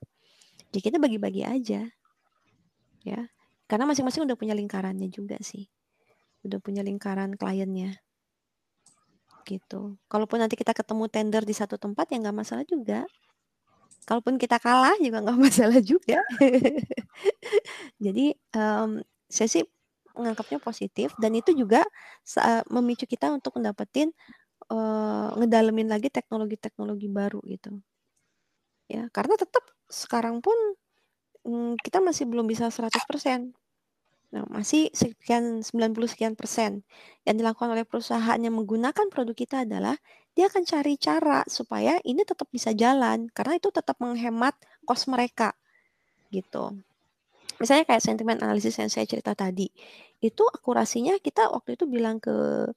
Jadi 0.72 0.80
kita 0.84 0.98
bagi-bagi 1.00 1.44
aja. 1.48 1.88
Ya. 3.06 3.22
Karena 3.68 3.86
masing-masing 3.88 4.24
udah 4.24 4.40
punya 4.40 4.56
lingkarannya 4.56 5.12
juga 5.12 5.36
sih. 5.44 5.68
Udah 6.44 6.58
punya 6.64 6.82
lingkaran 6.82 7.36
kliennya. 7.36 8.00
Gitu. 9.44 10.00
Kalaupun 10.08 10.44
nanti 10.44 10.56
kita 10.60 10.72
ketemu 10.76 11.08
tender 11.08 11.44
di 11.44 11.56
satu 11.56 11.76
tempat 11.80 12.12
ya 12.12 12.20
nggak 12.20 12.36
masalah 12.36 12.64
juga 12.68 13.08
kalaupun 14.08 14.40
kita 14.40 14.56
kalah 14.64 14.96
juga 15.04 15.20
nggak 15.20 15.40
masalah 15.52 15.80
juga. 15.84 16.24
Jadi 18.04 18.32
um, 18.56 19.04
saya 19.28 19.50
sih 19.52 19.64
menganggapnya 20.16 20.58
positif 20.58 21.14
dan 21.22 21.36
itu 21.38 21.54
juga 21.54 21.86
memicu 22.74 23.06
kita 23.06 23.30
untuk 23.30 23.62
mendapatkan 23.62 24.10
uh, 24.74 25.30
ngedalemin 25.38 25.86
lagi 25.92 26.10
teknologi-teknologi 26.10 27.06
baru 27.12 27.38
gitu. 27.46 27.78
Ya, 28.88 29.12
karena 29.14 29.36
tetap 29.38 29.62
sekarang 29.92 30.40
pun 30.40 30.56
um, 31.48 31.80
kita 31.80 32.04
masih 32.04 32.28
belum 32.28 32.46
bisa 32.46 32.68
100%. 32.68 33.56
Nah, 34.28 34.44
masih 34.52 34.92
sekian 34.92 35.64
90 35.64 36.12
sekian 36.12 36.36
persen 36.36 36.84
yang 37.24 37.40
dilakukan 37.40 37.72
oleh 37.72 37.88
perusahaan 37.88 38.36
yang 38.36 38.60
menggunakan 38.60 39.08
produk 39.08 39.32
kita 39.32 39.64
adalah 39.64 39.96
dia 40.36 40.52
akan 40.52 40.68
cari 40.68 41.00
cara 41.00 41.48
supaya 41.48 41.96
ini 42.04 42.28
tetap 42.28 42.52
bisa 42.52 42.76
jalan 42.76 43.32
karena 43.32 43.56
itu 43.56 43.72
tetap 43.72 43.96
menghemat 44.04 44.54
kos 44.84 45.08
mereka 45.08 45.56
gitu. 46.30 46.76
Misalnya 47.58 47.88
kayak 47.90 48.04
sentimen 48.04 48.38
analisis 48.44 48.78
yang 48.78 48.92
saya 48.92 49.08
cerita 49.08 49.34
tadi, 49.34 49.72
itu 50.22 50.44
akurasinya 50.46 51.18
kita 51.24 51.50
waktu 51.50 51.80
itu 51.80 51.90
bilang 51.90 52.22
ke 52.22 52.68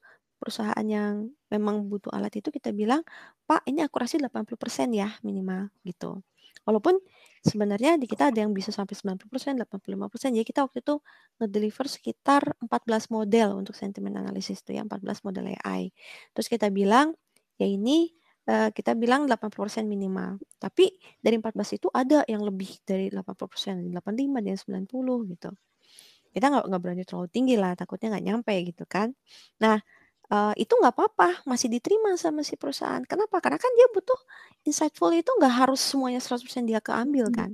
perusahaan 0.40 0.86
yang 0.88 1.28
memang 1.52 1.84
butuh 1.90 2.08
alat 2.16 2.32
itu 2.40 2.48
kita 2.48 2.72
bilang, 2.72 3.04
"Pak, 3.44 3.68
ini 3.68 3.84
akurasi 3.84 4.16
80% 4.16 4.88
ya 4.96 5.12
minimal," 5.20 5.68
gitu. 5.84 6.24
Walaupun 6.66 7.00
sebenarnya 7.40 7.96
di 7.96 8.04
kita 8.04 8.28
ada 8.28 8.44
yang 8.44 8.52
bisa 8.52 8.70
sampai 8.70 8.92
90%, 8.94 9.56
85%. 9.64 10.36
Jadi 10.36 10.46
kita 10.46 10.66
waktu 10.66 10.84
itu 10.84 11.00
ngedeliver 11.40 11.86
sekitar 11.88 12.42
14 12.60 13.08
model 13.14 13.48
untuk 13.56 13.74
sentiment 13.74 14.16
analysis 14.20 14.60
itu 14.60 14.76
ya, 14.76 14.84
14 14.84 15.24
model 15.24 15.56
AI. 15.56 15.90
Terus 16.36 16.46
kita 16.52 16.68
bilang, 16.68 17.16
ya 17.56 17.66
ini 17.66 18.12
uh, 18.50 18.68
kita 18.70 18.92
bilang 18.94 19.24
80% 19.24 19.88
minimal. 19.88 20.36
Tapi 20.60 20.92
dari 21.18 21.40
14 21.40 21.80
itu 21.80 21.88
ada 21.90 22.22
yang 22.28 22.44
lebih 22.44 22.80
dari 22.84 23.08
80%, 23.08 23.88
85, 23.92 24.46
dan 24.46 24.56
90 24.86 25.32
gitu 25.32 25.50
kita 26.30 26.46
nggak 26.46 26.64
nggak 26.70 26.82
berani 26.82 27.02
terlalu 27.02 27.28
tinggi 27.30 27.54
lah 27.58 27.74
takutnya 27.74 28.14
nggak 28.14 28.24
nyampe 28.26 28.54
gitu 28.62 28.84
kan 28.86 29.10
nah 29.58 29.82
uh, 30.30 30.54
itu 30.56 30.72
nggak 30.72 30.94
apa-apa 30.94 31.44
masih 31.44 31.68
diterima 31.68 32.14
sama 32.16 32.46
si 32.46 32.54
perusahaan 32.54 33.02
kenapa 33.04 33.42
karena 33.42 33.58
kan 33.58 33.70
dia 33.76 33.86
butuh 33.92 34.20
insightful 34.64 35.10
itu 35.12 35.28
nggak 35.28 35.66
harus 35.66 35.82
semuanya 35.82 36.22
100% 36.22 36.64
dia 36.64 36.80
keambil 36.80 37.28
hmm. 37.28 37.36
kan 37.36 37.50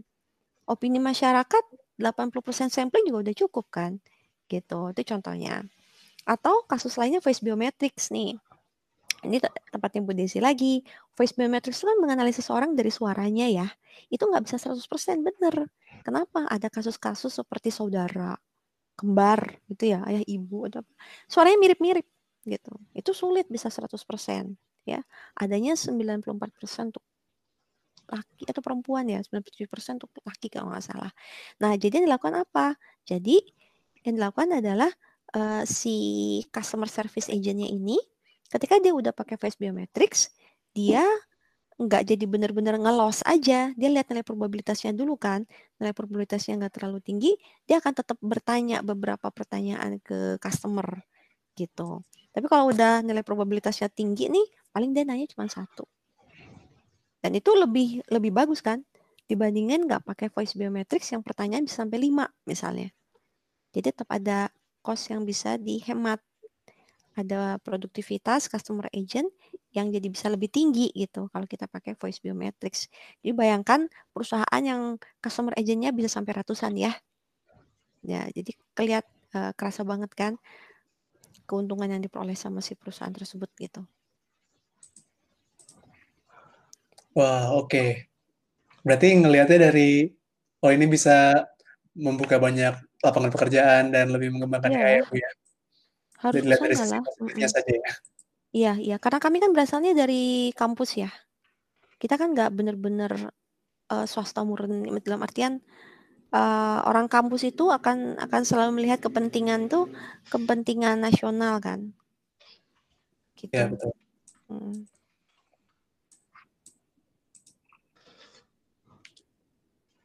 opini 0.68 1.00
masyarakat 1.00 1.64
80% 1.98 2.70
sampling 2.70 3.04
juga 3.08 3.30
udah 3.30 3.36
cukup 3.36 3.66
kan 3.72 3.98
gitu 4.46 4.92
itu 4.92 5.02
contohnya 5.08 5.64
atau 6.26 6.62
kasus 6.68 6.94
lainnya 7.00 7.22
face 7.24 7.40
biometrics 7.42 8.12
nih 8.12 8.36
ini 9.24 9.42
tempat 9.72 9.90
yang 9.96 10.04
Bu 10.06 10.14
Desi 10.14 10.38
lagi. 10.38 10.84
Voice 11.18 11.34
biometrics 11.34 11.82
itu 11.82 11.86
kan 11.90 11.98
menganalisis 11.98 12.46
orang 12.52 12.78
dari 12.78 12.94
suaranya 12.94 13.50
ya. 13.50 13.66
Itu 14.12 14.30
nggak 14.30 14.46
bisa 14.46 14.56
100% 14.60 15.24
benar. 15.24 15.66
Kenapa? 16.06 16.46
Ada 16.46 16.70
kasus-kasus 16.70 17.42
seperti 17.42 17.74
saudara, 17.74 18.38
kembar 18.94 19.58
gitu 19.66 19.96
ya, 19.96 20.06
ayah 20.06 20.22
ibu 20.22 20.70
atau 20.70 20.86
apa. 20.86 20.92
Suaranya 21.26 21.58
mirip-mirip 21.58 22.06
gitu. 22.46 22.72
Itu 22.94 23.10
sulit 23.12 23.50
bisa 23.50 23.68
100% 23.68 24.54
ya. 24.86 25.02
Adanya 25.34 25.74
94% 25.74 26.94
untuk 26.94 27.04
laki 28.06 28.46
atau 28.46 28.62
perempuan 28.62 29.04
ya, 29.10 29.18
97% 29.18 29.98
untuk 29.98 30.22
laki 30.22 30.46
kalau 30.46 30.70
nggak 30.70 30.86
salah. 30.86 31.10
Nah, 31.58 31.74
jadi 31.74 32.00
yang 32.00 32.06
dilakukan 32.06 32.46
apa? 32.46 32.78
Jadi 33.02 33.42
yang 34.06 34.22
dilakukan 34.22 34.62
adalah 34.62 34.90
uh, 35.34 35.66
si 35.66 35.96
customer 36.54 36.86
service 36.86 37.26
agentnya 37.26 37.66
ini 37.66 37.98
ketika 38.46 38.78
dia 38.78 38.94
udah 38.94 39.10
pakai 39.10 39.34
face 39.34 39.58
biometrics, 39.58 40.30
dia 40.70 41.02
nggak 41.76 42.02
jadi 42.08 42.24
benar-benar 42.24 42.80
ngelos 42.80 43.20
aja. 43.26 43.74
Dia 43.74 43.88
lihat 43.92 44.08
nilai 44.08 44.24
probabilitasnya 44.24 44.96
dulu 44.96 45.18
kan. 45.20 45.44
Nilai 45.82 45.92
probabilitasnya 45.92 46.56
nggak 46.62 46.72
terlalu 46.80 46.98
tinggi, 47.04 47.32
dia 47.68 47.82
akan 47.82 47.92
tetap 47.92 48.16
bertanya 48.22 48.80
beberapa 48.80 49.28
pertanyaan 49.28 50.00
ke 50.00 50.40
customer 50.40 51.04
gitu. 51.58 52.00
Tapi 52.36 52.52
kalau 52.52 52.68
udah 52.68 53.00
nilai 53.00 53.24
probabilitasnya 53.24 53.88
tinggi 53.88 54.28
nih, 54.28 54.44
paling 54.68 54.92
dia 54.92 55.08
nanya 55.08 55.24
cuma 55.32 55.48
satu. 55.48 55.88
Dan 57.24 57.32
itu 57.32 57.48
lebih 57.56 58.04
lebih 58.12 58.28
bagus 58.28 58.60
kan 58.60 58.84
dibandingin 59.24 59.88
nggak 59.88 60.04
pakai 60.04 60.28
voice 60.28 60.52
biometrics 60.52 61.16
yang 61.16 61.24
pertanyaan 61.24 61.64
bisa 61.64 61.80
sampai 61.80 61.96
lima 61.96 62.28
misalnya. 62.44 62.92
Jadi 63.72 63.88
tetap 63.88 64.12
ada 64.12 64.52
cost 64.84 65.08
yang 65.08 65.24
bisa 65.24 65.56
dihemat 65.56 66.20
ada 67.16 67.56
produktivitas 67.64 68.52
customer 68.52 68.92
agent 68.92 69.32
yang 69.72 69.88
jadi 69.88 70.04
bisa 70.12 70.28
lebih 70.28 70.52
tinggi 70.52 70.92
gitu 70.92 71.32
kalau 71.32 71.48
kita 71.48 71.64
pakai 71.64 71.96
voice 71.96 72.20
biometrics. 72.20 72.92
Jadi 73.24 73.32
bayangkan 73.32 73.88
perusahaan 74.12 74.62
yang 74.62 75.00
customer 75.24 75.56
agentnya 75.56 75.96
bisa 75.96 76.12
sampai 76.12 76.36
ratusan 76.36 76.76
ya. 76.76 76.92
Ya, 78.04 78.28
jadi 78.28 78.52
kelihat 78.76 79.08
uh, 79.32 79.56
kerasa 79.56 79.82
banget 79.82 80.12
kan 80.12 80.36
keuntungan 81.46 81.88
yang 81.88 82.02
diperoleh 82.02 82.34
sama 82.34 82.60
si 82.60 82.74
perusahaan 82.74 83.14
tersebut 83.14 83.48
gitu. 83.56 83.86
Wah, 87.16 87.54
oke. 87.56 87.70
Okay. 87.70 87.90
Berarti 88.84 89.08
ngelihatnya 89.16 89.72
dari 89.72 90.10
oh 90.60 90.70
ini 90.70 90.84
bisa 90.84 91.48
membuka 91.96 92.36
banyak 92.36 92.76
lapangan 93.00 93.32
pekerjaan 93.32 93.88
dan 93.88 94.12
lebih 94.12 94.36
mengembangkan 94.36 94.74
yeah. 94.74 95.00
AI 95.00 95.16
ya. 95.16 95.30
Harus 96.20 96.34
Dilihat 96.42 96.60
dari 96.60 96.76
sisi 96.76 96.96
positifnya 97.00 97.48
saja 97.48 97.72
ya. 97.72 97.92
Iya 98.56 98.72
iya, 98.80 98.96
karena 98.96 99.20
kami 99.20 99.36
kan 99.40 99.50
berasalnya 99.52 99.92
dari 99.92 100.52
kampus 100.56 100.96
ya. 100.96 101.10
Kita 102.00 102.16
kan 102.16 102.32
nggak 102.32 102.52
bener-bener, 102.56 103.12
uh, 103.92 104.06
swasta 104.08 104.44
murni, 104.44 104.88
dalam 105.04 105.20
artian, 105.20 105.60
uh, 106.32 106.78
orang 106.86 107.06
kampus 107.06 107.50
itu 107.50 107.68
akan 107.70 108.18
akan 108.18 108.42
selalu 108.42 108.82
melihat 108.82 109.02
kepentingan 109.02 109.68
tuh, 109.68 109.90
kepentingan 110.30 111.02
nasional 111.02 111.60
kan. 111.60 111.92
Gitu. 113.36 113.52
Iya 113.52 113.70
betul. 113.70 113.92
Mhm. 114.48 114.74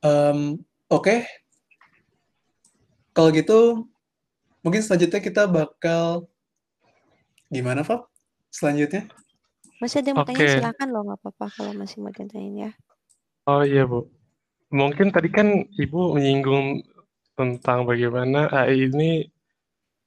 Um, 0.01 0.39
oke. 0.89 1.23
Kalau 3.11 3.29
gitu 3.29 3.91
Mungkin 4.61 4.81
selanjutnya 4.85 5.17
kita 5.17 5.49
bakal 5.49 6.29
gimana, 7.49 7.81
Fab? 7.81 8.05
Selanjutnya? 8.53 9.09
Masih 9.81 10.05
ada 10.05 10.13
yang 10.13 10.17
mau 10.21 10.27
tanya 10.29 10.45
silakan 10.45 10.87
loh, 10.93 11.01
nggak 11.09 11.19
apa-apa 11.25 11.45
kalau 11.57 11.73
masih 11.73 11.97
mau 11.97 12.13
ditanyain 12.13 12.69
ya. 12.69 12.71
Oh 13.49 13.65
iya, 13.65 13.89
Bu. 13.89 14.05
Mungkin 14.71 15.11
tadi 15.11 15.27
kan 15.27 15.67
Ibu 15.67 16.15
menyinggung 16.15 16.79
tentang 17.35 17.83
bagaimana 17.83 18.47
AI 18.47 18.87
ini 18.87 19.27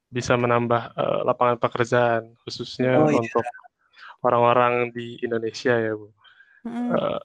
bisa 0.08 0.38
menambah 0.38 0.94
uh, 0.94 1.20
lapangan 1.26 1.58
pekerjaan, 1.58 2.22
khususnya 2.46 3.02
oh, 3.02 3.10
iya. 3.10 3.18
untuk 3.18 3.44
orang-orang 4.22 4.94
di 4.94 5.18
Indonesia 5.20 5.74
ya, 5.74 5.92
Bu. 5.92 6.08
Mm. 6.64 6.88
Uh, 6.94 7.20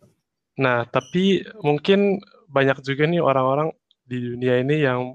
nah, 0.60 0.84
tapi 0.89 1.45
mungkin 1.62 2.19
banyak 2.49 2.82
juga 2.82 3.06
nih 3.06 3.21
orang-orang 3.21 3.69
di 4.04 4.17
dunia 4.19 4.58
ini 4.60 4.75
yang 4.82 5.13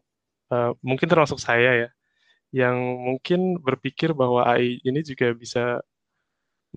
uh, 0.55 0.71
mungkin 0.81 1.11
termasuk 1.11 1.43
saya 1.43 1.87
ya, 1.87 1.89
yang 2.55 2.79
mungkin 2.79 3.59
berpikir 3.59 4.15
bahwa 4.15 4.47
AI 4.47 4.79
ini 4.87 5.03
juga 5.03 5.35
bisa 5.35 5.83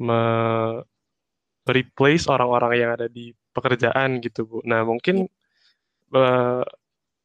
me 0.02 0.22
replace 1.68 2.26
orang-orang 2.26 2.72
yang 2.80 2.92
ada 2.98 3.06
di 3.06 3.36
pekerjaan 3.54 4.18
gitu 4.24 4.50
Bu. 4.50 4.58
Nah 4.66 4.82
mungkin 4.82 5.30
uh, 5.30 5.37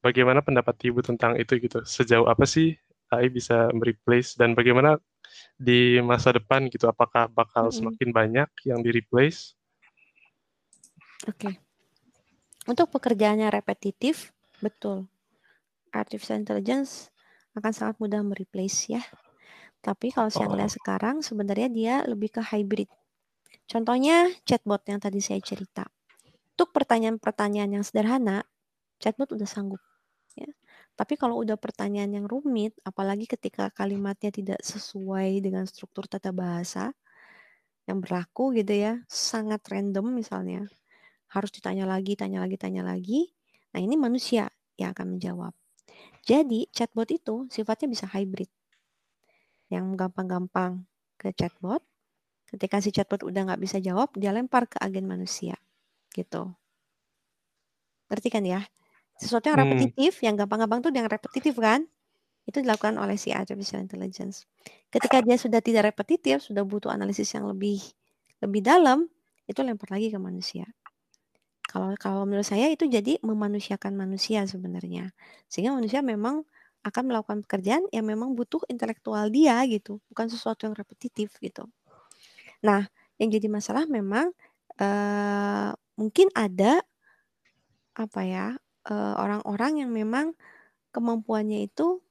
bagaimana 0.03 0.43
pendapat 0.43 0.75
Ibu 0.91 1.01
tentang 1.07 1.39
itu 1.39 1.59
gitu? 1.59 1.83
Sejauh 1.87 2.27
apa 2.27 2.43
sih 2.47 2.75
AI 3.13 3.29
bisa 3.29 3.69
mereplace 3.77 4.35
dan 4.35 4.57
bagaimana 4.57 4.99
di 5.57 6.01
masa 6.03 6.35
depan 6.35 6.67
gitu? 6.73 6.89
Apakah 6.91 7.29
bakal 7.31 7.69
-hmm. 7.69 7.77
semakin 7.77 8.09
banyak 8.11 8.49
yang 8.67 8.81
di 8.81 8.91
replace? 8.91 9.55
Oke. 11.29 11.49
Okay. 11.49 11.55
Untuk 12.67 12.95
pekerjaannya 12.95 13.51
repetitif, 13.51 14.31
betul. 14.63 15.11
Artificial 15.91 16.39
intelligence 16.39 17.11
akan 17.59 17.73
sangat 17.75 17.97
mudah 17.99 18.23
mereplace 18.23 18.91
ya. 18.91 19.03
Tapi 19.83 20.15
kalau 20.15 20.31
saya 20.31 20.47
lihat 20.55 20.71
oh. 20.71 20.77
sekarang 20.79 21.17
sebenarnya 21.27 21.69
dia 21.69 21.95
lebih 22.07 22.39
ke 22.39 22.43
hybrid. 22.43 22.87
Contohnya 23.67 24.31
chatbot 24.47 24.83
yang 24.87 25.03
tadi 25.03 25.19
saya 25.19 25.43
cerita. 25.43 25.91
Untuk 26.55 26.71
pertanyaan-pertanyaan 26.71 27.81
yang 27.81 27.85
sederhana, 27.85 28.47
chatbot 29.03 29.35
udah 29.35 29.49
sanggup. 29.51 29.83
Ya. 30.39 30.49
Tapi 30.95 31.19
kalau 31.19 31.43
udah 31.43 31.59
pertanyaan 31.59 32.15
yang 32.23 32.27
rumit, 32.31 32.79
apalagi 32.87 33.27
ketika 33.27 33.69
kalimatnya 33.75 34.31
tidak 34.31 34.61
sesuai 34.63 35.43
dengan 35.43 35.67
struktur 35.67 36.07
tata 36.07 36.31
bahasa 36.31 36.95
yang 37.91 37.99
berlaku 37.99 38.55
gitu 38.55 38.73
ya, 38.79 39.03
sangat 39.11 39.61
random 39.67 40.15
misalnya, 40.15 40.71
harus 41.35 41.51
ditanya 41.51 41.85
lagi, 41.89 42.15
tanya 42.15 42.45
lagi, 42.45 42.57
tanya 42.57 42.87
lagi. 42.87 43.35
Nah 43.75 43.81
ini 43.83 43.99
manusia 43.99 44.47
yang 44.79 44.95
akan 44.95 45.19
menjawab. 45.19 45.53
Jadi 46.23 46.71
chatbot 46.71 47.11
itu 47.11 47.51
sifatnya 47.51 47.89
bisa 47.91 48.07
hybrid. 48.07 48.49
Yang 49.73 49.99
gampang-gampang 49.99 50.87
ke 51.19 51.35
chatbot. 51.35 51.83
Ketika 52.47 52.85
si 52.85 52.93
chatbot 52.93 53.25
udah 53.25 53.49
nggak 53.49 53.63
bisa 53.65 53.81
jawab, 53.81 54.13
dia 54.15 54.31
lempar 54.31 54.69
ke 54.69 54.77
agen 54.79 55.09
manusia. 55.09 55.57
Gitu. 56.13 56.53
Ngerti 58.13 58.29
kan 58.29 58.45
ya? 58.45 58.61
Sesuatu 59.23 59.47
yang 59.47 59.59
hmm. 59.63 59.65
repetitif, 59.71 60.19
hmm. 60.19 60.25
yang 60.27 60.35
gampang-gampang 60.35 60.83
tuh 60.83 60.91
yang 60.91 61.07
repetitif 61.07 61.55
kan? 61.55 61.87
Itu 62.43 62.59
dilakukan 62.59 62.99
oleh 62.99 63.15
si 63.15 63.31
artificial 63.31 63.79
intelligence. 63.79 64.51
Ketika 64.91 65.23
dia 65.23 65.39
sudah 65.39 65.63
tidak 65.63 65.95
repetitif, 65.95 66.43
sudah 66.43 66.67
butuh 66.67 66.91
analisis 66.91 67.31
yang 67.31 67.47
lebih 67.47 67.79
lebih 68.43 68.61
dalam, 68.67 69.07
itu 69.47 69.63
lempar 69.63 69.95
lagi 69.95 70.11
ke 70.11 70.19
manusia. 70.19 70.67
Kalau 71.71 71.95
kalau 71.97 72.27
menurut 72.27 72.45
saya 72.45 72.69
itu 72.69 72.85
jadi 72.91 73.23
memanusiakan 73.23 73.95
manusia 73.95 74.43
sebenarnya. 74.45 75.15
Sehingga 75.47 75.71
manusia 75.73 76.03
memang 76.03 76.43
akan 76.83 77.03
melakukan 77.07 77.47
pekerjaan 77.47 77.87
yang 77.95 78.03
memang 78.03 78.35
butuh 78.35 78.59
intelektual 78.67 79.31
dia 79.31 79.63
gitu, 79.71 80.03
bukan 80.11 80.27
sesuatu 80.27 80.67
yang 80.67 80.75
repetitif 80.75 81.39
gitu. 81.39 81.71
Nah, 82.67 82.91
yang 83.23 83.31
jadi 83.31 83.47
masalah 83.47 83.87
memang 83.87 84.35
uh, 84.83 85.71
mungkin 85.95 86.27
ada 86.35 86.83
apa 87.95 88.21
ya 88.27 88.47
orang 88.89 89.43
orang-orang 89.43 89.73
yang 89.87 89.91
memang 89.95 90.27
kemampuannya 90.91 91.71
itu 91.71 92.03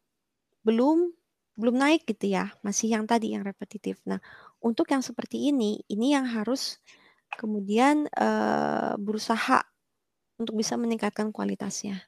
belum 0.64 1.12
belum 1.60 1.76
naik 1.78 2.08
gitu 2.08 2.32
ya, 2.32 2.50
masih 2.64 2.96
yang 2.96 3.06
tadi 3.06 3.36
yang 3.36 3.44
repetitif. 3.44 4.00
Nah, 4.08 4.18
untuk 4.64 4.88
yang 4.90 5.04
seperti 5.04 5.52
ini, 5.52 5.84
ini 5.92 6.16
yang 6.16 6.26
harus 6.26 6.80
kemudian 7.36 8.08
uh, 8.18 8.96
berusaha 8.98 9.62
untuk 10.40 10.58
bisa 10.58 10.80
meningkatkan 10.80 11.30
kualitasnya. 11.30 12.02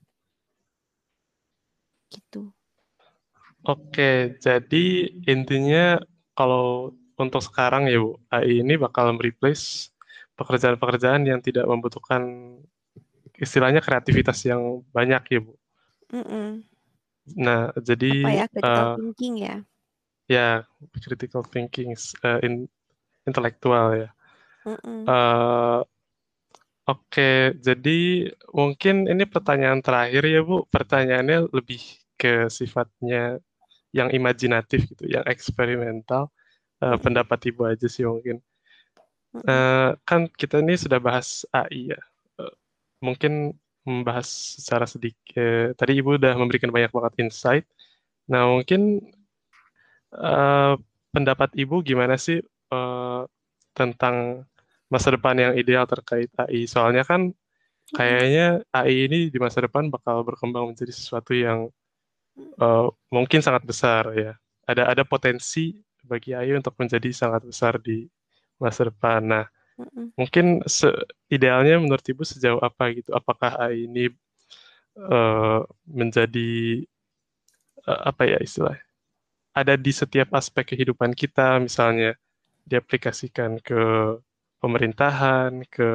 Gitu. 2.09 2.49
Oke, 3.63 4.35
jadi 4.41 4.85
intinya 5.29 6.01
kalau 6.33 6.97
untuk 7.15 7.39
sekarang 7.45 7.87
ya 7.87 8.01
Bu, 8.01 8.17
AI 8.33 8.65
ini 8.65 8.75
bakal 8.75 9.13
mereplace 9.15 9.93
pekerjaan-pekerjaan 10.33 11.29
yang 11.29 11.39
tidak 11.45 11.69
membutuhkan 11.69 12.57
istilahnya 13.37 13.81
kreativitas 13.81 14.41
yang 14.45 14.81
banyak 14.93 15.23
ya 15.29 15.39
Bu. 15.41 15.53
Mm 16.13 16.25
-mm. 16.25 16.47
Nah, 17.39 17.71
jadi 17.79 18.11
apa 18.21 18.31
ya 18.35 18.45
critical 18.51 18.85
uh, 18.85 18.95
thinking 18.99 19.33
ya? 19.39 19.55
Ya, 20.27 20.49
critical 21.03 21.43
thinking 21.43 21.89
uh, 22.23 22.39
in, 22.43 22.67
intelektual 23.25 23.95
ya. 23.95 24.09
Mm 24.63 24.77
-mm. 24.79 24.99
Uh, 25.07 25.81
Oke, 26.83 27.55
jadi 27.63 28.27
mungkin 28.51 29.07
ini 29.07 29.23
pertanyaan 29.23 29.79
terakhir 29.79 30.27
ya 30.27 30.43
Bu. 30.43 30.67
Pertanyaannya 30.67 31.47
lebih 31.55 31.79
ke 32.19 32.51
sifatnya 32.51 33.39
yang 33.95 34.11
imajinatif 34.11 34.91
gitu, 34.91 35.07
yang 35.07 35.23
eksperimental. 35.23 36.27
Uh, 36.83 36.99
pendapat 36.99 37.39
Ibu 37.55 37.71
aja 37.71 37.87
sih 37.87 38.03
mungkin. 38.03 38.43
Uh, 39.47 39.95
kan 40.03 40.27
kita 40.35 40.59
ini 40.59 40.75
sudah 40.75 40.99
bahas 40.99 41.47
AI 41.55 41.95
ya. 41.95 42.01
Mungkin 43.03 43.51
membahas 43.83 44.27
secara 44.59 44.87
sedikit. 44.87 45.35
Eh, 45.35 45.75
tadi 45.75 45.99
Ibu 45.99 46.15
udah 46.15 46.33
memberikan 46.39 46.71
banyak 46.71 46.91
banget 46.91 47.13
insight. 47.19 47.67
Nah, 48.31 48.47
mungkin 48.47 49.03
uh, 50.15 50.79
pendapat 51.11 51.51
Ibu 51.53 51.83
gimana 51.83 52.15
sih 52.15 52.39
uh, 52.71 53.27
tentang 53.75 54.47
masa 54.87 55.11
depan 55.11 55.35
yang 55.35 55.53
ideal 55.59 55.83
terkait 55.83 56.31
AI? 56.39 56.63
Soalnya 56.63 57.03
kan 57.03 57.35
kayaknya 57.91 58.63
AI 58.71 59.11
ini 59.11 59.19
di 59.27 59.37
masa 59.41 59.59
depan 59.59 59.91
bakal 59.91 60.23
berkembang 60.23 60.71
menjadi 60.71 60.95
sesuatu 60.95 61.35
yang 61.35 61.67
uh, 62.63 62.87
mungkin 63.11 63.43
sangat 63.43 63.67
besar 63.67 64.15
ya. 64.15 64.33
Ada 64.63 64.95
ada 64.95 65.03
potensi 65.03 65.75
bagi 66.03 66.31
AI 66.31 66.55
untuk 66.55 66.75
menjadi 66.79 67.11
sangat 67.11 67.43
besar 67.43 67.79
di 67.83 68.07
masa 68.59 68.87
depan. 68.87 69.19
Nah, 69.27 69.45
Mungkin 70.19 70.61
idealnya 71.27 71.79
menurut 71.79 72.05
Ibu 72.05 72.23
sejauh 72.23 72.61
apa 72.61 72.93
gitu? 72.93 73.11
Apakah 73.11 73.57
AI 73.59 73.89
ini 73.89 74.09
uh, 74.97 75.65
menjadi 75.87 76.83
uh, 77.87 78.01
apa 78.13 78.29
ya 78.29 78.37
istilah? 78.39 78.77
Ada 79.53 79.77
di 79.77 79.93
setiap 79.93 80.33
aspek 80.33 80.73
kehidupan 80.73 81.13
kita, 81.13 81.61
misalnya 81.61 82.17
diaplikasikan 82.65 83.61
ke 83.61 83.81
pemerintahan, 84.57 85.61
ke 85.69 85.89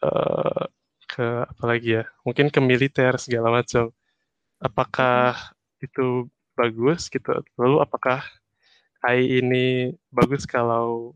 uh, 0.00 0.64
ke 1.08 1.26
apa 1.44 1.64
lagi 1.64 2.00
ya? 2.00 2.04
Mungkin 2.24 2.48
ke 2.48 2.60
militer 2.62 3.16
segala 3.20 3.52
macam. 3.52 3.92
Apakah 4.58 5.36
mm-hmm. 5.36 5.86
itu 5.86 6.06
bagus 6.56 7.06
gitu? 7.12 7.30
Lalu 7.60 7.84
apakah 7.84 8.24
AI 9.06 9.44
ini 9.44 9.94
bagus 10.10 10.42
kalau 10.42 11.14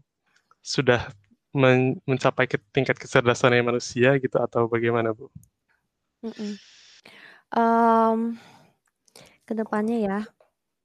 sudah 0.62 1.10
men 1.52 2.00
mencapai 2.08 2.48
ke 2.48 2.56
tingkat 2.72 2.96
kecerdasan 2.96 3.54
manusia 3.60 4.16
gitu 4.16 4.36
atau 4.40 4.66
bagaimana 4.66 5.12
Bu? 5.12 5.28
Mm 6.24 6.32
-mm. 6.32 6.52
Um, 7.52 8.20
ke 9.44 9.52
depannya 9.52 10.00
ya, 10.00 10.18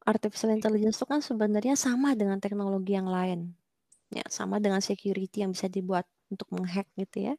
artificial 0.04 0.52
intelligence 0.52 1.00
itu 1.00 1.08
kan 1.08 1.24
sebenarnya 1.24 1.80
sama 1.80 2.12
dengan 2.16 2.44
teknologi 2.44 2.96
yang 2.96 3.08
lain, 3.08 3.56
ya 4.12 4.24
sama 4.28 4.60
dengan 4.60 4.84
security 4.84 5.44
yang 5.48 5.56
bisa 5.56 5.72
dibuat 5.72 6.04
untuk 6.28 6.52
menghack 6.52 6.92
gitu 7.00 7.32
ya, 7.32 7.34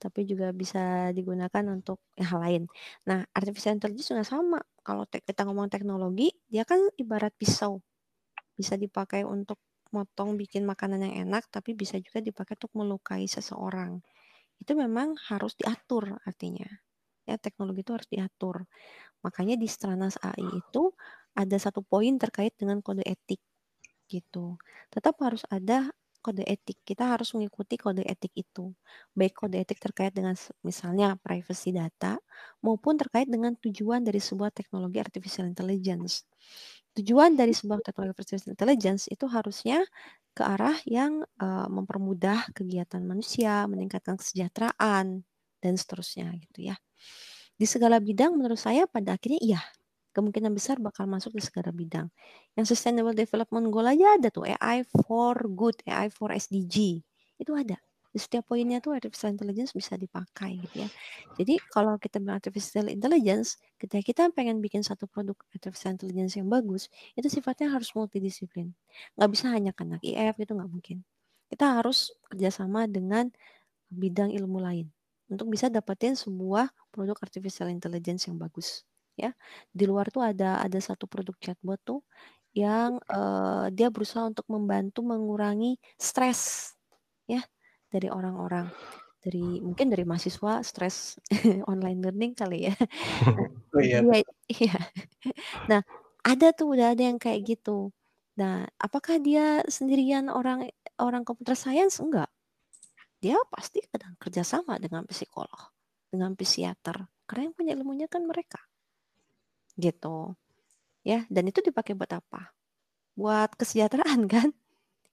tapi 0.00 0.24
juga 0.24 0.52
bisa 0.56 1.12
digunakan 1.12 1.64
untuk 1.72 2.00
hal 2.16 2.38
lain. 2.40 2.62
Nah, 3.08 3.24
artificial 3.32 3.76
intelligence 3.76 4.12
juga 4.12 4.24
sama. 4.24 4.60
Kalau 4.80 5.04
kita 5.08 5.44
ngomong 5.44 5.68
teknologi, 5.68 6.32
dia 6.48 6.64
kan 6.64 6.80
ibarat 6.96 7.32
pisau, 7.36 7.84
bisa 8.56 8.76
dipakai 8.80 9.28
untuk 9.28 9.60
motong 9.94 10.34
bikin 10.40 10.64
makanan 10.66 11.04
yang 11.06 11.14
enak, 11.30 11.46
tapi 11.52 11.74
bisa 11.76 11.96
juga 12.00 12.18
dipakai 12.24 12.58
untuk 12.58 12.72
melukai 12.78 13.24
seseorang. 13.28 14.00
Itu 14.60 14.74
memang 14.78 15.16
harus 15.30 15.54
diatur 15.58 16.18
artinya. 16.24 16.68
Ya, 17.26 17.36
teknologi 17.38 17.82
itu 17.86 17.92
harus 17.94 18.08
diatur. 18.10 18.56
Makanya 19.24 19.56
di 19.58 19.68
Stranas 19.70 20.16
AI 20.22 20.62
itu 20.62 20.94
ada 21.36 21.56
satu 21.60 21.82
poin 21.84 22.16
terkait 22.20 22.54
dengan 22.58 22.80
kode 22.84 23.04
etik 23.06 23.40
gitu. 24.10 24.58
Tetap 24.92 25.18
harus 25.22 25.42
ada 25.50 25.90
kode 26.22 26.42
etik. 26.46 26.82
Kita 26.82 27.14
harus 27.14 27.30
mengikuti 27.38 27.78
kode 27.78 28.02
etik 28.02 28.34
itu. 28.34 28.74
Baik 29.14 29.34
kode 29.46 29.62
etik 29.62 29.78
terkait 29.78 30.10
dengan 30.14 30.34
misalnya 30.66 31.14
privacy 31.22 31.70
data 31.70 32.18
maupun 32.62 32.98
terkait 32.98 33.30
dengan 33.30 33.54
tujuan 33.58 34.02
dari 34.02 34.18
sebuah 34.18 34.50
teknologi 34.54 34.98
artificial 34.98 35.46
intelligence 35.46 36.26
tujuan 36.96 37.36
dari 37.36 37.52
sebuah 37.52 37.84
teknologi 37.84 38.16
artificial 38.16 38.56
intelligence 38.56 39.06
itu 39.12 39.28
harusnya 39.28 39.84
ke 40.36 40.42
arah 40.44 40.76
yang 40.84 41.24
uh, 41.40 41.68
mempermudah 41.68 42.52
kegiatan 42.52 43.00
manusia, 43.04 43.64
meningkatkan 43.68 44.20
kesejahteraan 44.20 45.24
dan 45.60 45.74
seterusnya 45.76 46.32
gitu 46.40 46.72
ya. 46.72 46.76
Di 47.56 47.64
segala 47.64 47.96
bidang 48.00 48.36
menurut 48.36 48.60
saya 48.60 48.84
pada 48.84 49.16
akhirnya 49.16 49.40
iya, 49.40 49.60
kemungkinan 50.12 50.52
besar 50.52 50.76
bakal 50.76 51.08
masuk 51.08 51.32
di 51.36 51.42
segala 51.44 51.72
bidang. 51.72 52.12
Yang 52.52 52.76
Sustainable 52.76 53.16
Development 53.16 53.68
Goal 53.72 53.88
aja 53.92 54.16
ada 54.20 54.28
tuh 54.28 54.44
AI 54.44 54.84
for 54.84 55.36
good, 55.52 55.76
AI 55.88 56.12
for 56.12 56.32
SDG. 56.32 57.00
Itu 57.40 57.56
ada 57.56 57.80
di 58.16 58.20
setiap 58.24 58.48
poinnya 58.48 58.80
tuh 58.80 58.96
artificial 58.96 59.28
intelligence 59.36 59.76
bisa 59.76 59.92
dipakai 60.00 60.56
gitu 60.64 60.88
ya. 60.88 60.90
Jadi 61.36 61.60
kalau 61.68 62.00
kita 62.00 62.16
bilang 62.16 62.40
artificial 62.40 62.88
intelligence, 62.88 63.60
ketika 63.76 64.00
kita 64.00 64.22
pengen 64.32 64.64
bikin 64.64 64.80
satu 64.80 65.04
produk 65.04 65.36
artificial 65.52 65.92
intelligence 65.92 66.40
yang 66.40 66.48
bagus, 66.48 66.88
itu 67.12 67.28
sifatnya 67.28 67.68
harus 67.68 67.92
multidisiplin. 67.92 68.72
Nggak 69.20 69.28
bisa 69.36 69.52
hanya 69.52 69.76
kena 69.76 70.00
IF 70.00 70.40
itu 70.40 70.56
nggak 70.56 70.70
mungkin. 70.72 71.04
Kita 71.52 71.76
harus 71.76 72.16
kerjasama 72.32 72.88
dengan 72.88 73.28
bidang 73.92 74.32
ilmu 74.32 74.64
lain 74.64 74.88
untuk 75.28 75.52
bisa 75.52 75.68
dapetin 75.68 76.16
sebuah 76.16 76.72
produk 76.88 77.20
artificial 77.20 77.68
intelligence 77.68 78.24
yang 78.32 78.40
bagus 78.40 78.88
ya 79.16 79.32
di 79.72 79.84
luar 79.88 80.12
tuh 80.12 80.22
ada 80.22 80.60
ada 80.60 80.76
satu 80.76 81.08
produk 81.08 81.32
chatbot 81.40 81.80
tuh 81.82 82.00
yang 82.52 83.00
uh, 83.12 83.68
dia 83.72 83.88
berusaha 83.92 84.28
untuk 84.28 84.44
membantu 84.48 85.04
mengurangi 85.04 85.76
stres 85.96 86.72
dari 87.90 88.08
orang-orang 88.10 88.68
dari 89.26 89.58
mungkin 89.58 89.90
dari 89.90 90.06
mahasiswa 90.06 90.62
stres 90.62 91.18
online 91.70 91.98
learning 91.98 92.32
kali 92.38 92.70
ya. 92.70 92.74
oh 93.74 93.82
iya. 93.82 93.98
Iya, 93.98 94.22
iya. 94.46 94.78
Nah, 95.66 95.82
ada 96.22 96.54
tuh 96.54 96.78
udah 96.78 96.94
ada 96.94 97.02
yang 97.02 97.18
kayak 97.18 97.42
gitu. 97.42 97.90
Nah, 98.38 98.70
apakah 98.78 99.18
dia 99.18 99.66
sendirian 99.66 100.30
orang 100.30 100.70
orang 101.02 101.26
computer 101.26 101.58
science? 101.58 101.98
Enggak. 101.98 102.30
Dia 103.18 103.34
pasti 103.50 103.82
kadang 103.90 104.14
kerjasama 104.22 104.78
dengan 104.78 105.02
psikolog, 105.10 105.74
dengan 106.06 106.38
psikiater. 106.38 107.02
Karena 107.26 107.50
yang 107.50 107.54
punya 107.58 107.72
ilmunya 107.74 108.06
kan 108.06 108.22
mereka. 108.22 108.62
Gitu. 109.74 110.38
Ya, 111.02 111.26
dan 111.26 111.50
itu 111.50 111.66
dipakai 111.66 111.98
buat 111.98 112.14
apa? 112.14 112.54
Buat 113.18 113.58
kesejahteraan 113.58 114.22
kan? 114.34 114.54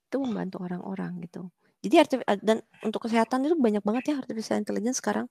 Itu 0.06 0.22
membantu 0.22 0.62
orang-orang 0.62 1.18
gitu. 1.26 1.50
Jadi 1.84 1.96
eh, 2.00 2.40
dan 2.40 2.64
untuk 2.80 3.04
kesehatan 3.06 3.44
itu 3.44 3.60
banyak 3.60 3.84
banget 3.84 4.16
ya 4.16 4.16
artificial 4.24 4.56
intelligence 4.56 5.04
sekarang. 5.04 5.28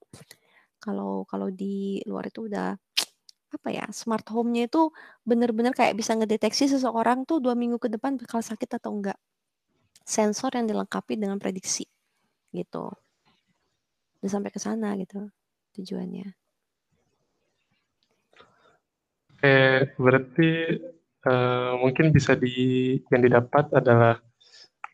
Kalau 0.77 1.25
kalau 1.25 1.49
di 1.49 2.05
luar 2.05 2.29
itu 2.29 2.45
udah 2.45 2.77
apa 3.53 3.69
ya 3.69 3.85
smart 3.93 4.25
home-nya 4.33 4.69
itu 4.69 4.93
benar-benar 5.25 5.73
kayak 5.77 5.97
bisa 5.97 6.17
ngedeteksi 6.17 6.69
seseorang 6.73 7.25
tuh 7.29 7.41
dua 7.41 7.57
minggu 7.57 7.81
ke 7.81 7.89
depan 7.89 8.21
bakal 8.21 8.45
sakit 8.45 8.69
atau 8.77 8.93
enggak. 8.93 9.17
Sensor 10.05 10.53
yang 10.53 10.69
dilengkapi 10.69 11.17
dengan 11.17 11.41
prediksi 11.41 11.89
gitu. 12.53 12.93
Udah 14.21 14.31
sampai 14.31 14.53
ke 14.53 14.61
sana 14.61 14.93
gitu 15.01 15.33
tujuannya. 15.73 16.37
Oke, 19.33 19.57
berarti 19.99 20.51
uh, 21.27 21.75
mungkin 21.81 22.13
bisa 22.13 22.37
di 22.37 22.95
yang 23.09 23.23
didapat 23.25 23.73
adalah 23.75 24.21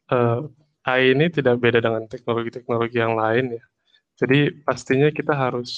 uh, 0.08 0.40
AI 0.88 1.12
ini 1.12 1.28
tidak 1.28 1.60
beda 1.60 1.84
dengan 1.84 2.08
teknologi-teknologi 2.08 2.96
yang 2.96 3.14
lain 3.18 3.60
ya. 3.60 3.64
Jadi 4.18 4.64
pastinya 4.64 5.12
kita 5.12 5.36
harus 5.36 5.70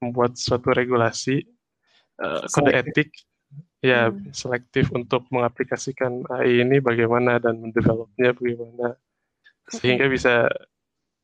membuat 0.00 0.38
suatu 0.38 0.70
regulasi 0.70 1.44
uh, 2.22 2.46
kode 2.48 2.72
etik 2.72 3.10
ya 3.84 4.08
hmm. 4.08 4.32
selektif 4.32 4.88
untuk 4.94 5.28
mengaplikasikan 5.28 6.24
AI 6.30 6.64
ini 6.64 6.80
bagaimana 6.80 7.36
dan 7.36 7.60
mendevelopnya 7.60 8.32
bagaimana 8.32 8.96
sehingga 9.68 10.08
bisa 10.08 10.48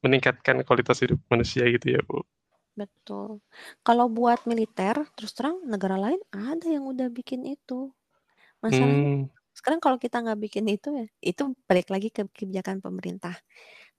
meningkatkan 0.05 0.65
kualitas 0.65 1.01
hidup 1.05 1.21
manusia 1.29 1.65
gitu 1.69 1.97
ya 1.97 2.01
Bu. 2.05 2.25
Betul. 2.77 3.45
Kalau 3.85 4.09
buat 4.09 4.45
militer 4.49 4.97
terus 5.17 5.33
terang 5.37 5.61
negara 5.65 5.97
lain 6.01 6.21
ada 6.33 6.69
yang 6.69 6.89
udah 6.89 7.09
bikin 7.13 7.45
itu. 7.45 7.93
Masalahnya 8.61 9.25
Hmm. 9.25 9.40
Sekarang 9.61 9.79
kalau 9.85 10.01
kita 10.01 10.25
nggak 10.25 10.41
bikin 10.41 10.65
itu 10.73 10.89
ya, 10.97 11.07
itu 11.21 11.53
balik 11.69 11.93
lagi 11.93 12.09
ke 12.09 12.25
kebijakan 12.33 12.81
pemerintah. 12.81 13.37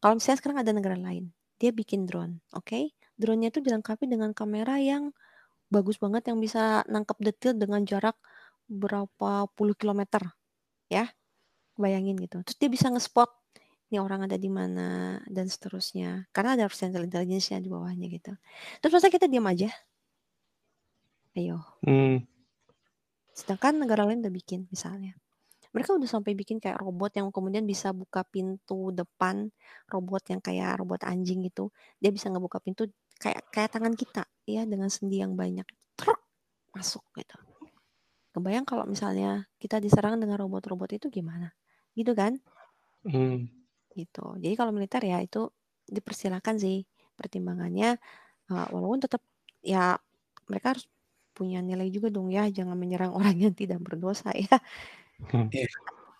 Kalau 0.01 0.17
misalnya 0.17 0.41
sekarang 0.41 0.57
ada 0.65 0.73
negara 0.73 0.97
lain, 0.97 1.29
dia 1.61 1.69
bikin 1.69 2.09
drone, 2.09 2.41
oke? 2.57 2.97
Drone-nya 3.21 3.53
itu 3.53 3.61
dilengkapi 3.61 4.09
dengan 4.09 4.33
kamera 4.33 4.81
yang 4.81 5.13
bagus 5.69 6.01
banget 6.01 6.33
yang 6.33 6.41
bisa 6.41 6.81
nangkep 6.89 7.21
detail 7.21 7.53
dengan 7.53 7.85
jarak 7.85 8.17
berapa 8.65 9.45
puluh 9.53 9.77
kilometer, 9.77 10.25
ya. 10.89 11.05
Bayangin 11.77 12.17
gitu. 12.17 12.41
Terus 12.41 12.57
dia 12.57 12.69
bisa 12.69 12.89
nge-spot 12.89 13.29
ini 13.91 13.99
orang 13.99 14.23
ada 14.23 14.39
di 14.39 14.47
mana 14.47 15.19
dan 15.27 15.51
seterusnya. 15.51 16.25
Karena 16.31 16.55
ada 16.55 16.63
artificial 16.67 17.03
intelligence-nya 17.03 17.59
di 17.59 17.67
bawahnya 17.67 18.07
gitu. 18.07 18.31
Terus 18.79 18.91
masa 18.95 19.11
kita 19.11 19.27
diam 19.27 19.43
aja? 19.43 19.67
Ayo. 21.35 21.61
Hmm. 21.83 22.23
Sedangkan 23.31 23.79
negara 23.79 24.03
lain 24.07 24.23
udah 24.23 24.31
bikin 24.31 24.67
misalnya. 24.71 25.15
Mereka 25.71 25.95
udah 25.95 26.09
sampai 26.09 26.35
bikin 26.35 26.59
kayak 26.59 26.83
robot 26.83 27.15
yang 27.15 27.31
kemudian 27.31 27.63
bisa 27.63 27.95
buka 27.95 28.27
pintu 28.27 28.91
depan, 28.91 29.47
robot 29.87 30.23
yang 30.27 30.43
kayak 30.43 30.75
robot 30.79 31.07
anjing 31.07 31.43
gitu. 31.47 31.71
Dia 32.03 32.11
bisa 32.11 32.27
ngebuka 32.27 32.59
pintu 32.59 32.91
kayak 33.21 33.47
kayak 33.53 33.71
tangan 33.71 33.95
kita 33.95 34.27
ya 34.43 34.67
dengan 34.67 34.91
sendi 34.91 35.23
yang 35.23 35.39
banyak. 35.39 35.63
Truk 35.95 36.19
masuk 36.75 37.03
gitu. 37.15 37.37
Kebayang 38.31 38.63
kalau 38.63 38.87
misalnya 38.87 39.47
kita 39.59 39.83
diserang 39.83 40.15
dengan 40.19 40.39
robot-robot 40.39 40.95
itu 40.95 41.07
gimana? 41.11 41.51
Gitu 41.95 42.15
kan? 42.15 42.39
Hmm. 43.03 43.47
Gitu. 43.91 44.25
Jadi 44.39 44.55
kalau 44.55 44.71
militer 44.71 45.03
ya 45.03 45.19
itu 45.19 45.51
dipersilakan 45.87 46.55
sih 46.55 46.87
pertimbangannya 47.19 47.99
uh, 48.47 48.67
walaupun 48.71 49.03
tetap 49.03 49.19
ya 49.59 49.99
mereka 50.47 50.75
harus 50.75 50.87
punya 51.35 51.59
nilai 51.59 51.87
juga 51.91 52.07
dong 52.11 52.31
ya 52.31 52.47
jangan 52.47 52.75
menyerang 52.79 53.11
orang 53.17 53.35
yang 53.35 53.53
tidak 53.55 53.83
berdosa 53.83 54.31
ya. 54.31 54.55
Iya. 55.51 55.67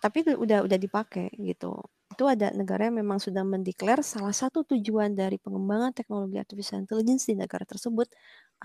tapi 0.02 0.18
udah 0.26 0.66
udah 0.66 0.78
dipakai 0.80 1.30
gitu. 1.38 1.78
Itu 2.12 2.24
ada 2.28 2.50
negara 2.52 2.90
yang 2.90 2.98
memang 3.02 3.18
sudah 3.22 3.42
mendeklar 3.46 4.02
salah 4.04 4.34
satu 4.34 4.66
tujuan 4.68 5.14
dari 5.16 5.38
pengembangan 5.40 5.94
teknologi 5.96 6.36
artificial 6.42 6.82
intelligence 6.84 7.30
di 7.30 7.34
negara 7.38 7.64
tersebut 7.64 8.10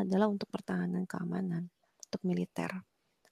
adalah 0.02 0.28
untuk 0.28 0.50
pertahanan 0.52 1.06
keamanan 1.06 1.70
untuk 2.10 2.22
militer. 2.28 2.70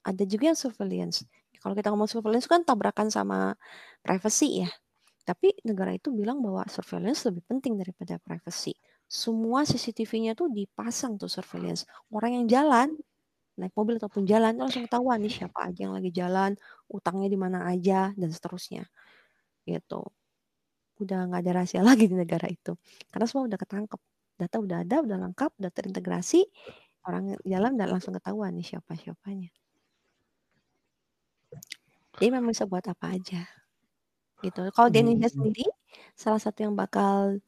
Ada 0.06 0.24
juga 0.30 0.54
yang 0.54 0.60
surveillance. 0.60 1.26
Kalau 1.62 1.74
kita 1.78 1.90
ngomong 1.94 2.10
surveillance 2.10 2.48
kan 2.50 2.62
tabrakan 2.64 3.10
sama 3.12 3.58
privacy 4.06 4.66
ya. 4.66 4.70
Tapi 5.26 5.58
negara 5.66 5.94
itu 5.98 6.14
bilang 6.14 6.40
bahwa 6.46 6.66
surveillance 6.70 7.26
lebih 7.30 7.44
penting 7.50 7.78
daripada 7.82 8.22
privacy. 8.22 8.78
Semua 9.10 9.66
CCTV-nya 9.66 10.34
tuh 10.38 10.50
dipasang 10.54 11.18
tuh 11.22 11.30
surveillance. 11.30 11.86
Orang 12.14 12.32
yang 12.38 12.46
jalan 12.50 12.98
naik 13.56 13.74
mobil 13.76 13.96
ataupun 14.00 14.24
jalan 14.28 14.56
langsung 14.60 14.84
ketahuan 14.88 15.20
nih 15.24 15.34
siapa 15.44 15.72
aja 15.72 15.88
yang 15.88 15.96
lagi 15.96 16.12
jalan, 16.12 16.52
utangnya 16.92 17.28
di 17.32 17.40
mana 17.40 17.68
aja 17.70 18.12
dan 18.16 18.30
seterusnya. 18.32 18.84
Gitu. 19.68 20.02
Udah 21.02 21.20
nggak 21.28 21.42
ada 21.44 21.52
rahasia 21.62 21.82
lagi 21.90 22.06
di 22.12 22.16
negara 22.16 22.48
itu. 22.52 22.76
Karena 23.12 23.26
semua 23.30 23.48
udah 23.48 23.60
ketangkep. 23.60 24.02
Data 24.36 24.60
udah 24.60 24.84
ada, 24.84 25.00
udah 25.00 25.18
lengkap, 25.30 25.52
udah 25.64 25.72
terintegrasi. 25.72 26.44
Orang 27.08 27.40
jalan 27.48 27.72
udah 27.80 27.88
langsung 27.88 28.12
ketahuan 28.12 28.52
nih 28.58 28.68
siapa-siapanya. 28.76 29.48
Jadi 32.20 32.28
memang 32.32 32.52
bisa 32.52 32.68
buat 32.68 32.84
apa 32.88 33.16
aja. 33.16 33.44
Gitu. 34.44 34.62
Kalau 34.76 34.90
di 34.92 35.00
Indonesia 35.04 35.32
Hmm. 35.32 35.36
sendiri, 35.40 35.66
salah 36.16 36.40
satu 36.40 36.64
yang 36.68 36.76
bakal 36.76 37.40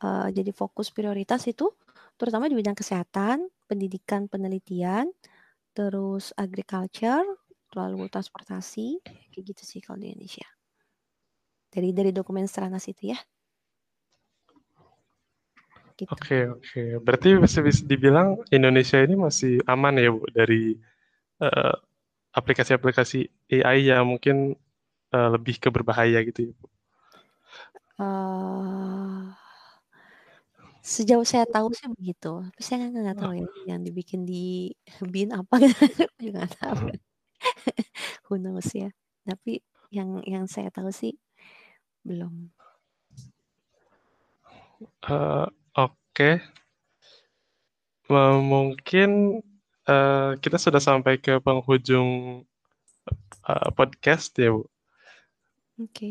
uh, 0.00 0.28
jadi 0.32 0.52
fokus 0.52 0.88
prioritas 0.92 1.44
itu 1.48 1.68
terutama 2.16 2.48
di 2.48 2.56
bidang 2.56 2.76
kesehatan, 2.76 3.48
pendidikan, 3.64 4.28
penelitian, 4.28 5.08
terus 5.70 6.34
agriculture, 6.34 7.24
lalu 7.74 8.10
transportasi, 8.10 8.98
kayak 9.30 9.44
gitu 9.54 9.62
sih 9.62 9.80
kalau 9.82 10.02
di 10.02 10.10
Indonesia. 10.10 10.46
Dari 11.70 11.94
dari 11.94 12.10
dokumen 12.10 12.50
Stranas 12.50 12.90
itu 12.90 13.14
ya. 13.14 13.18
Gitu. 15.94 16.10
Oke, 16.10 16.48
oke. 16.48 16.82
Berarti 17.04 17.36
bisa, 17.36 17.60
bisa 17.60 17.84
dibilang 17.84 18.40
Indonesia 18.48 18.98
ini 19.04 19.14
masih 19.20 19.60
aman 19.68 20.00
ya, 20.00 20.08
Bu, 20.08 20.24
dari 20.32 20.74
eh, 21.44 21.74
aplikasi-aplikasi 22.32 23.28
AI 23.60 23.92
yang 23.92 24.08
mungkin 24.08 24.56
eh, 25.12 25.28
lebih 25.36 25.60
ke 25.60 25.68
berbahaya 25.68 26.24
gitu 26.24 26.50
ya, 26.50 26.52
Bu. 26.56 26.66
Eh, 28.00 29.19
sejauh 30.82 31.24
saya 31.28 31.44
tahu 31.48 31.68
sih 31.76 31.88
begitu. 31.92 32.28
Tapi 32.52 32.62
saya 32.64 32.76
nggak 32.88 33.02
nggak 33.04 33.18
tahu 33.20 33.32
ya 33.40 33.46
yang 33.68 33.80
dibikin 33.86 34.24
di 34.28 34.72
BIN 35.12 35.30
apa 35.36 35.54
gitu. 35.64 35.84
Juga 36.20 36.44
nggak 36.46 36.54
tahu. 36.60 36.78
Who 38.28 38.34
knows 38.40 38.68
ya. 38.74 38.90
Tapi 39.28 39.60
yang 39.92 40.22
yang 40.24 40.44
saya 40.48 40.70
tahu 40.72 40.90
sih 40.94 41.12
belum. 42.06 42.52
Eh, 45.02 45.46
Oke, 45.76 46.28
M- 48.12 48.44
mungkin 48.52 49.40
eh, 49.88 50.30
kita 50.42 50.56
sudah 50.60 50.82
sampai 50.88 51.14
ke 51.24 51.40
penghujung 51.40 52.08
eh, 53.48 53.70
podcast 53.76 54.32
ya, 54.38 54.50
Bu. 54.54 54.62
Oke. 55.78 56.10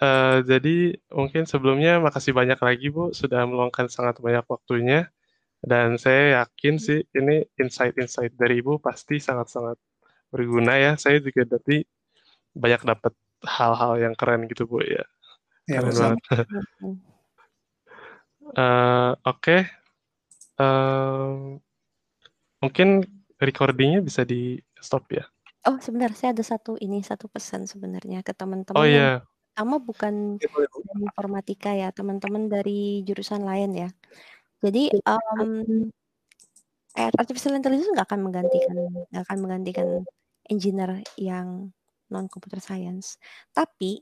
Eh, 0.00 0.38
jadi 0.48 0.96
mungkin 1.12 1.44
sebelumnya 1.44 2.00
makasih 2.00 2.32
banyak 2.32 2.56
lagi 2.56 2.88
Bu 2.88 3.12
sudah 3.12 3.44
meluangkan 3.44 3.92
sangat 3.92 4.16
banyak 4.24 4.48
waktunya 4.48 5.12
dan 5.60 6.00
saya 6.00 6.40
yakin 6.40 6.80
sih 6.80 7.04
ini 7.12 7.44
insight-insight 7.60 8.32
dari 8.32 8.64
Ibu 8.64 8.80
pasti 8.80 9.20
sangat-sangat 9.20 9.76
berguna 10.32 10.80
ya. 10.80 10.92
Saya 10.96 11.20
juga 11.20 11.44
tadi 11.44 11.84
banyak 12.56 12.82
dapat 12.88 13.12
hal-hal 13.44 13.92
yang 14.00 14.14
keren 14.16 14.48
gitu 14.48 14.64
Bu 14.64 14.80
ya. 14.80 15.04
Ya, 15.68 15.84
Keren 15.84 15.94
banget. 15.96 16.20
Eh, 18.50 19.12
Oke, 19.30 19.62
Eh, 20.60 21.36
mungkin 22.60 22.88
recordingnya 23.40 24.04
bisa 24.04 24.28
di 24.28 24.60
stop 24.76 25.08
ya. 25.08 25.24
Oh 25.68 25.76
sebentar, 25.80 26.12
saya 26.12 26.36
ada 26.36 26.44
satu 26.44 26.76
ini 26.80 27.00
satu 27.00 27.28
pesan 27.32 27.64
sebenarnya 27.64 28.20
ke 28.20 28.32
Oh 28.32 28.36
teman-teman 28.36 28.84
yang 28.84 28.92
iya, 28.92 29.10
pertama 29.50 29.76
bukan 29.82 30.38
boleh, 30.38 30.68
Bu. 30.70 30.78
dari 30.86 31.02
informatika 31.10 31.70
ya, 31.74 31.90
teman-teman 31.90 32.46
dari 32.46 33.02
jurusan 33.02 33.42
lain 33.42 33.70
ya. 33.74 33.88
Jadi 34.62 34.94
um, 35.04 35.90
artificial 36.94 37.58
intelligence 37.58 37.90
nggak 37.90 38.08
akan 38.08 38.20
menggantikan 38.22 38.76
nggak 39.10 39.24
akan 39.26 39.38
menggantikan 39.42 39.86
engineer 40.46 41.02
yang 41.18 41.74
non 42.08 42.30
computer 42.30 42.62
science. 42.62 43.18
Tapi 43.50 44.00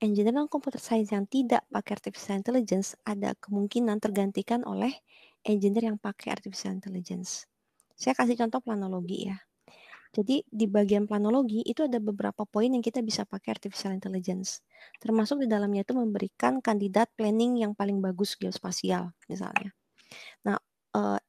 engineer 0.00 0.32
non 0.32 0.48
computer 0.48 0.80
science 0.80 1.12
yang 1.12 1.28
tidak 1.28 1.66
pakai 1.68 2.00
artificial 2.00 2.40
intelligence 2.40 2.96
ada 3.04 3.36
kemungkinan 3.36 4.00
tergantikan 4.00 4.64
oleh 4.64 4.90
engineer 5.44 5.92
yang 5.92 5.98
pakai 6.00 6.40
artificial 6.40 6.72
intelligence. 6.72 7.44
Saya 8.00 8.16
kasih 8.16 8.40
contoh 8.40 8.64
planologi 8.64 9.28
ya. 9.28 9.36
Jadi 10.10 10.42
di 10.50 10.66
bagian 10.66 11.06
planologi 11.06 11.62
itu 11.62 11.86
ada 11.86 12.02
beberapa 12.02 12.42
poin 12.42 12.66
yang 12.66 12.82
kita 12.82 12.98
bisa 13.00 13.22
pakai 13.22 13.54
artificial 13.58 13.94
intelligence. 13.94 14.62
Termasuk 14.98 15.38
di 15.42 15.46
dalamnya 15.46 15.86
itu 15.86 15.94
memberikan 15.94 16.58
kandidat 16.58 17.14
planning 17.14 17.62
yang 17.62 17.72
paling 17.78 18.02
bagus 18.02 18.34
geospasial 18.34 19.14
misalnya. 19.30 19.70
Nah, 20.46 20.58
eh, 20.96 21.20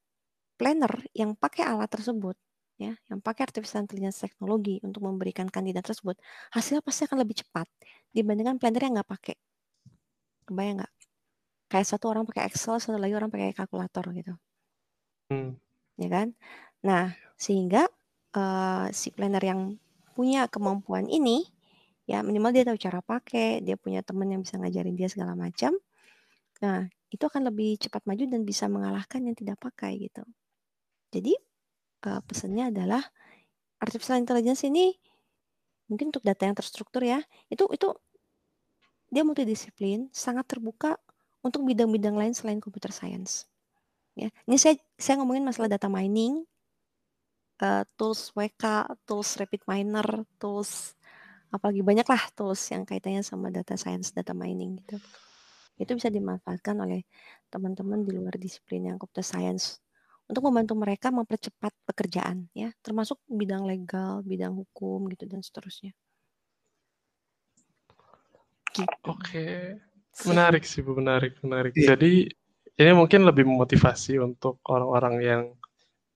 planner 0.60 0.94
yang 1.17 1.34
pakai 1.38 1.63
alat 1.67 1.89
tersebut 1.91 2.38
ya, 2.82 2.94
yang 3.10 3.20
pakai 3.24 3.50
artificial 3.50 3.84
intelligence 3.86 4.20
teknologi 4.24 4.80
untuk 4.86 5.02
memberikan 5.08 5.48
kandidat 5.50 5.86
tersebut, 5.88 6.17
hasilnya 6.56 6.84
pasti 6.86 7.06
akan 7.10 7.20
lebih 7.24 7.41
cepat 7.46 7.67
dibandingkan 8.15 8.58
planner 8.62 8.82
yang 8.86 8.94
nggak 9.02 9.12
pakai. 9.12 9.36
Kebayang 10.48 10.76
nggak? 10.80 10.94
Kayak 11.72 11.88
satu 11.91 12.06
orang 12.12 12.26
pakai 12.30 12.44
Excel, 12.50 12.78
satu 12.84 12.98
lagi 13.04 13.15
orang 13.20 13.32
pakai 13.34 13.58
kalkulator 13.60 14.06
gitu 14.20 14.34
Hmm, 15.30 15.56
ya 16.00 16.08
kan? 16.12 16.28
Nah, 16.88 17.13
sehingga 17.39 17.88
uh, 18.36 18.88
si 18.91 19.12
planner 19.12 19.44
yang 19.44 19.62
punya 20.15 20.48
kemampuan 20.52 21.08
ini, 21.08 21.48
ya 22.06 22.20
minimal 22.22 22.52
dia 22.52 22.63
tahu 22.67 22.78
cara 22.78 23.00
pakai, 23.00 23.63
dia 23.63 23.80
punya 23.80 24.04
teman 24.04 24.28
yang 24.32 24.41
bisa 24.44 24.60
ngajarin 24.60 24.96
dia 24.96 25.08
segala 25.08 25.34
macam. 25.36 25.76
Nah, 26.62 26.86
itu 27.12 27.24
akan 27.24 27.52
lebih 27.52 27.80
cepat 27.82 28.06
maju 28.08 28.24
dan 28.28 28.41
bisa 28.46 28.67
mengalahkan 28.72 29.20
yang 29.24 29.36
tidak 29.36 29.58
pakai 29.60 29.98
gitu. 30.00 30.24
Jadi 31.12 31.36
uh, 32.08 32.22
pesannya 32.24 32.72
adalah 32.72 33.04
artificial 33.82 34.22
intelligence 34.22 34.63
ini 34.63 34.96
mungkin 35.91 36.08
untuk 36.13 36.24
data 36.24 36.48
yang 36.48 36.56
terstruktur 36.56 37.04
ya, 37.04 37.20
itu 37.52 37.67
itu 37.67 37.91
dia 39.12 39.28
multidisiplin, 39.28 40.08
sangat 40.15 40.48
terbuka 40.48 40.96
untuk 41.44 41.67
bidang-bidang 41.67 42.15
lain 42.15 42.32
selain 42.32 42.63
computer 42.63 42.96
science. 42.96 43.52
Ya, 44.15 44.32
ini 44.48 44.56
saya 44.56 44.80
saya 44.96 45.20
ngomongin 45.20 45.44
masalah 45.44 45.67
data 45.67 45.91
mining, 45.91 46.48
uh, 47.62 47.84
tools 47.95 48.34
WK, 48.34 48.89
tools 49.06 49.38
rapid 49.38 49.62
miner, 49.69 50.26
tools 50.41 50.97
apalagi 51.52 51.84
banyak 51.84 52.08
lah 52.08 52.24
tools 52.32 52.63
yang 52.71 52.88
kaitannya 52.88 53.21
sama 53.21 53.52
data 53.52 53.76
science, 53.76 54.15
data 54.15 54.32
mining 54.32 54.80
gitu. 54.82 54.97
Itu 55.76 55.95
bisa 55.95 56.08
dimanfaatkan 56.08 56.80
oleh 56.80 57.04
teman-teman 57.52 58.08
di 58.08 58.15
luar 58.15 58.36
disiplin 58.39 58.88
yang 58.88 58.97
computer 58.97 59.26
science 59.26 59.84
untuk 60.32 60.47
membantu 60.47 60.80
mereka 60.80 61.12
mempercepat 61.12 61.76
pekerjaan 61.84 62.47
ya, 62.56 62.71
termasuk 62.80 63.19
bidang 63.28 63.67
legal, 63.67 64.24
bidang 64.24 64.56
hukum 64.56 65.12
gitu 65.12 65.28
dan 65.28 65.43
seterusnya. 65.43 65.91
Gitu. 68.71 68.88
Oke. 69.04 69.76
Menarik 70.24 70.63
sih 70.63 70.80
Bu, 70.80 70.95
menarik, 70.95 71.36
menarik. 71.43 71.76
Iya. 71.76 71.95
Jadi 71.95 72.32
ini 72.80 72.91
mungkin 72.95 73.28
lebih 73.28 73.43
memotivasi 73.43 74.24
untuk 74.24 74.63
orang-orang 74.71 75.15
yang 75.19 75.41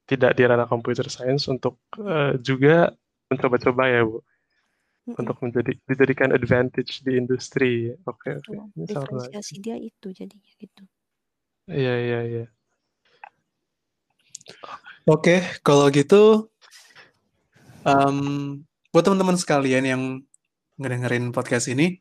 tidak 0.06 0.38
di 0.38 0.44
ranah 0.46 0.70
computer 0.70 1.06
science 1.10 1.50
untuk 1.50 1.82
eh, 2.02 2.38
juga 2.42 2.94
mencoba-coba 3.30 3.90
ya 3.90 4.02
Bu, 4.06 4.22
untuk 5.18 5.38
menjadi 5.42 5.78
dijadikan 5.86 6.34
advantage 6.34 7.02
di 7.06 7.18
industri. 7.18 7.94
Oke, 8.06 8.38
oke. 8.38 8.54
Betul. 8.54 8.74
Ini 8.74 8.86
sangat 8.90 9.10
menarik. 9.10 9.32
Diferensiasi 9.34 9.56
dia 9.62 9.76
itu 9.78 10.08
jadinya 10.14 10.52
gitu. 10.58 10.84
Iya, 11.66 11.94
iya, 11.98 12.20
iya. 12.26 12.46
Oke, 15.10 15.42
kalau 15.66 15.90
gitu, 15.90 16.50
em, 17.86 18.18
buat 18.94 19.06
teman-teman 19.06 19.38
sekalian 19.38 19.86
yang 19.86 20.02
ngedengerin 20.78 21.34
podcast 21.34 21.70
ini, 21.70 21.98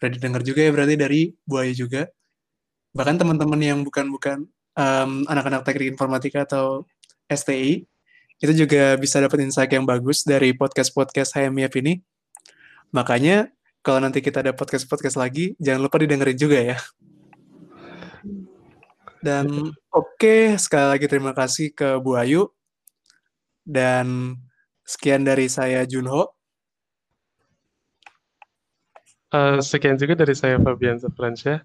udah 0.00 0.08
didengar 0.12 0.40
juga 0.44 0.64
ya 0.64 0.72
berarti 0.72 0.94
dari 0.96 1.20
Bu 1.44 1.60
Ayu 1.60 1.76
juga. 1.76 2.08
Bahkan 2.96 3.20
teman-teman 3.20 3.60
yang 3.60 3.78
bukan-bukan 3.84 4.48
em, 4.76 5.10
anak-anak 5.28 5.64
teknik 5.64 5.96
informatika 5.96 6.44
atau 6.48 6.88
STI, 7.30 7.84
itu 8.42 8.52
juga 8.52 8.94
bisa 9.00 9.18
dapat 9.18 9.42
insight 9.42 9.72
yang 9.72 9.88
bagus 9.88 10.22
dari 10.22 10.52
podcast-podcast 10.52 11.36
HMIF 11.36 11.72
ini. 11.80 12.04
Makanya, 12.92 13.48
kalau 13.80 14.02
nanti 14.02 14.20
kita 14.20 14.42
ada 14.42 14.52
podcast-podcast 14.52 15.16
lagi, 15.16 15.54
jangan 15.62 15.86
lupa 15.86 16.02
didengerin 16.02 16.38
juga 16.38 16.58
ya. 16.58 16.78
Dan 19.22 19.74
oke, 19.90 20.54
sekali 20.60 20.86
lagi 20.86 21.06
terima 21.10 21.32
kasih 21.34 21.72
ke 21.74 21.98
Bu 21.98 22.14
Ayu. 22.14 22.46
Dan 23.66 24.38
sekian 24.86 25.26
dari 25.26 25.50
saya 25.50 25.82
Junho. 25.82 26.30
Eh, 29.34 29.58
sekian 29.58 29.98
juga 29.98 30.14
dari 30.14 30.34
saya 30.38 30.62
Fabian 30.62 31.02
Zafransyah. 31.02 31.58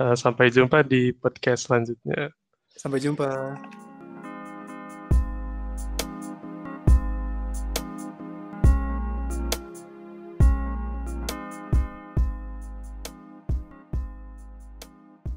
Eh, 0.00 0.16
sampai 0.16 0.54
jumpa 0.54 0.86
di 0.86 1.10
podcast 1.10 1.66
selanjutnya. 1.66 2.30
Sampai 2.78 3.02
jumpa. 3.02 3.58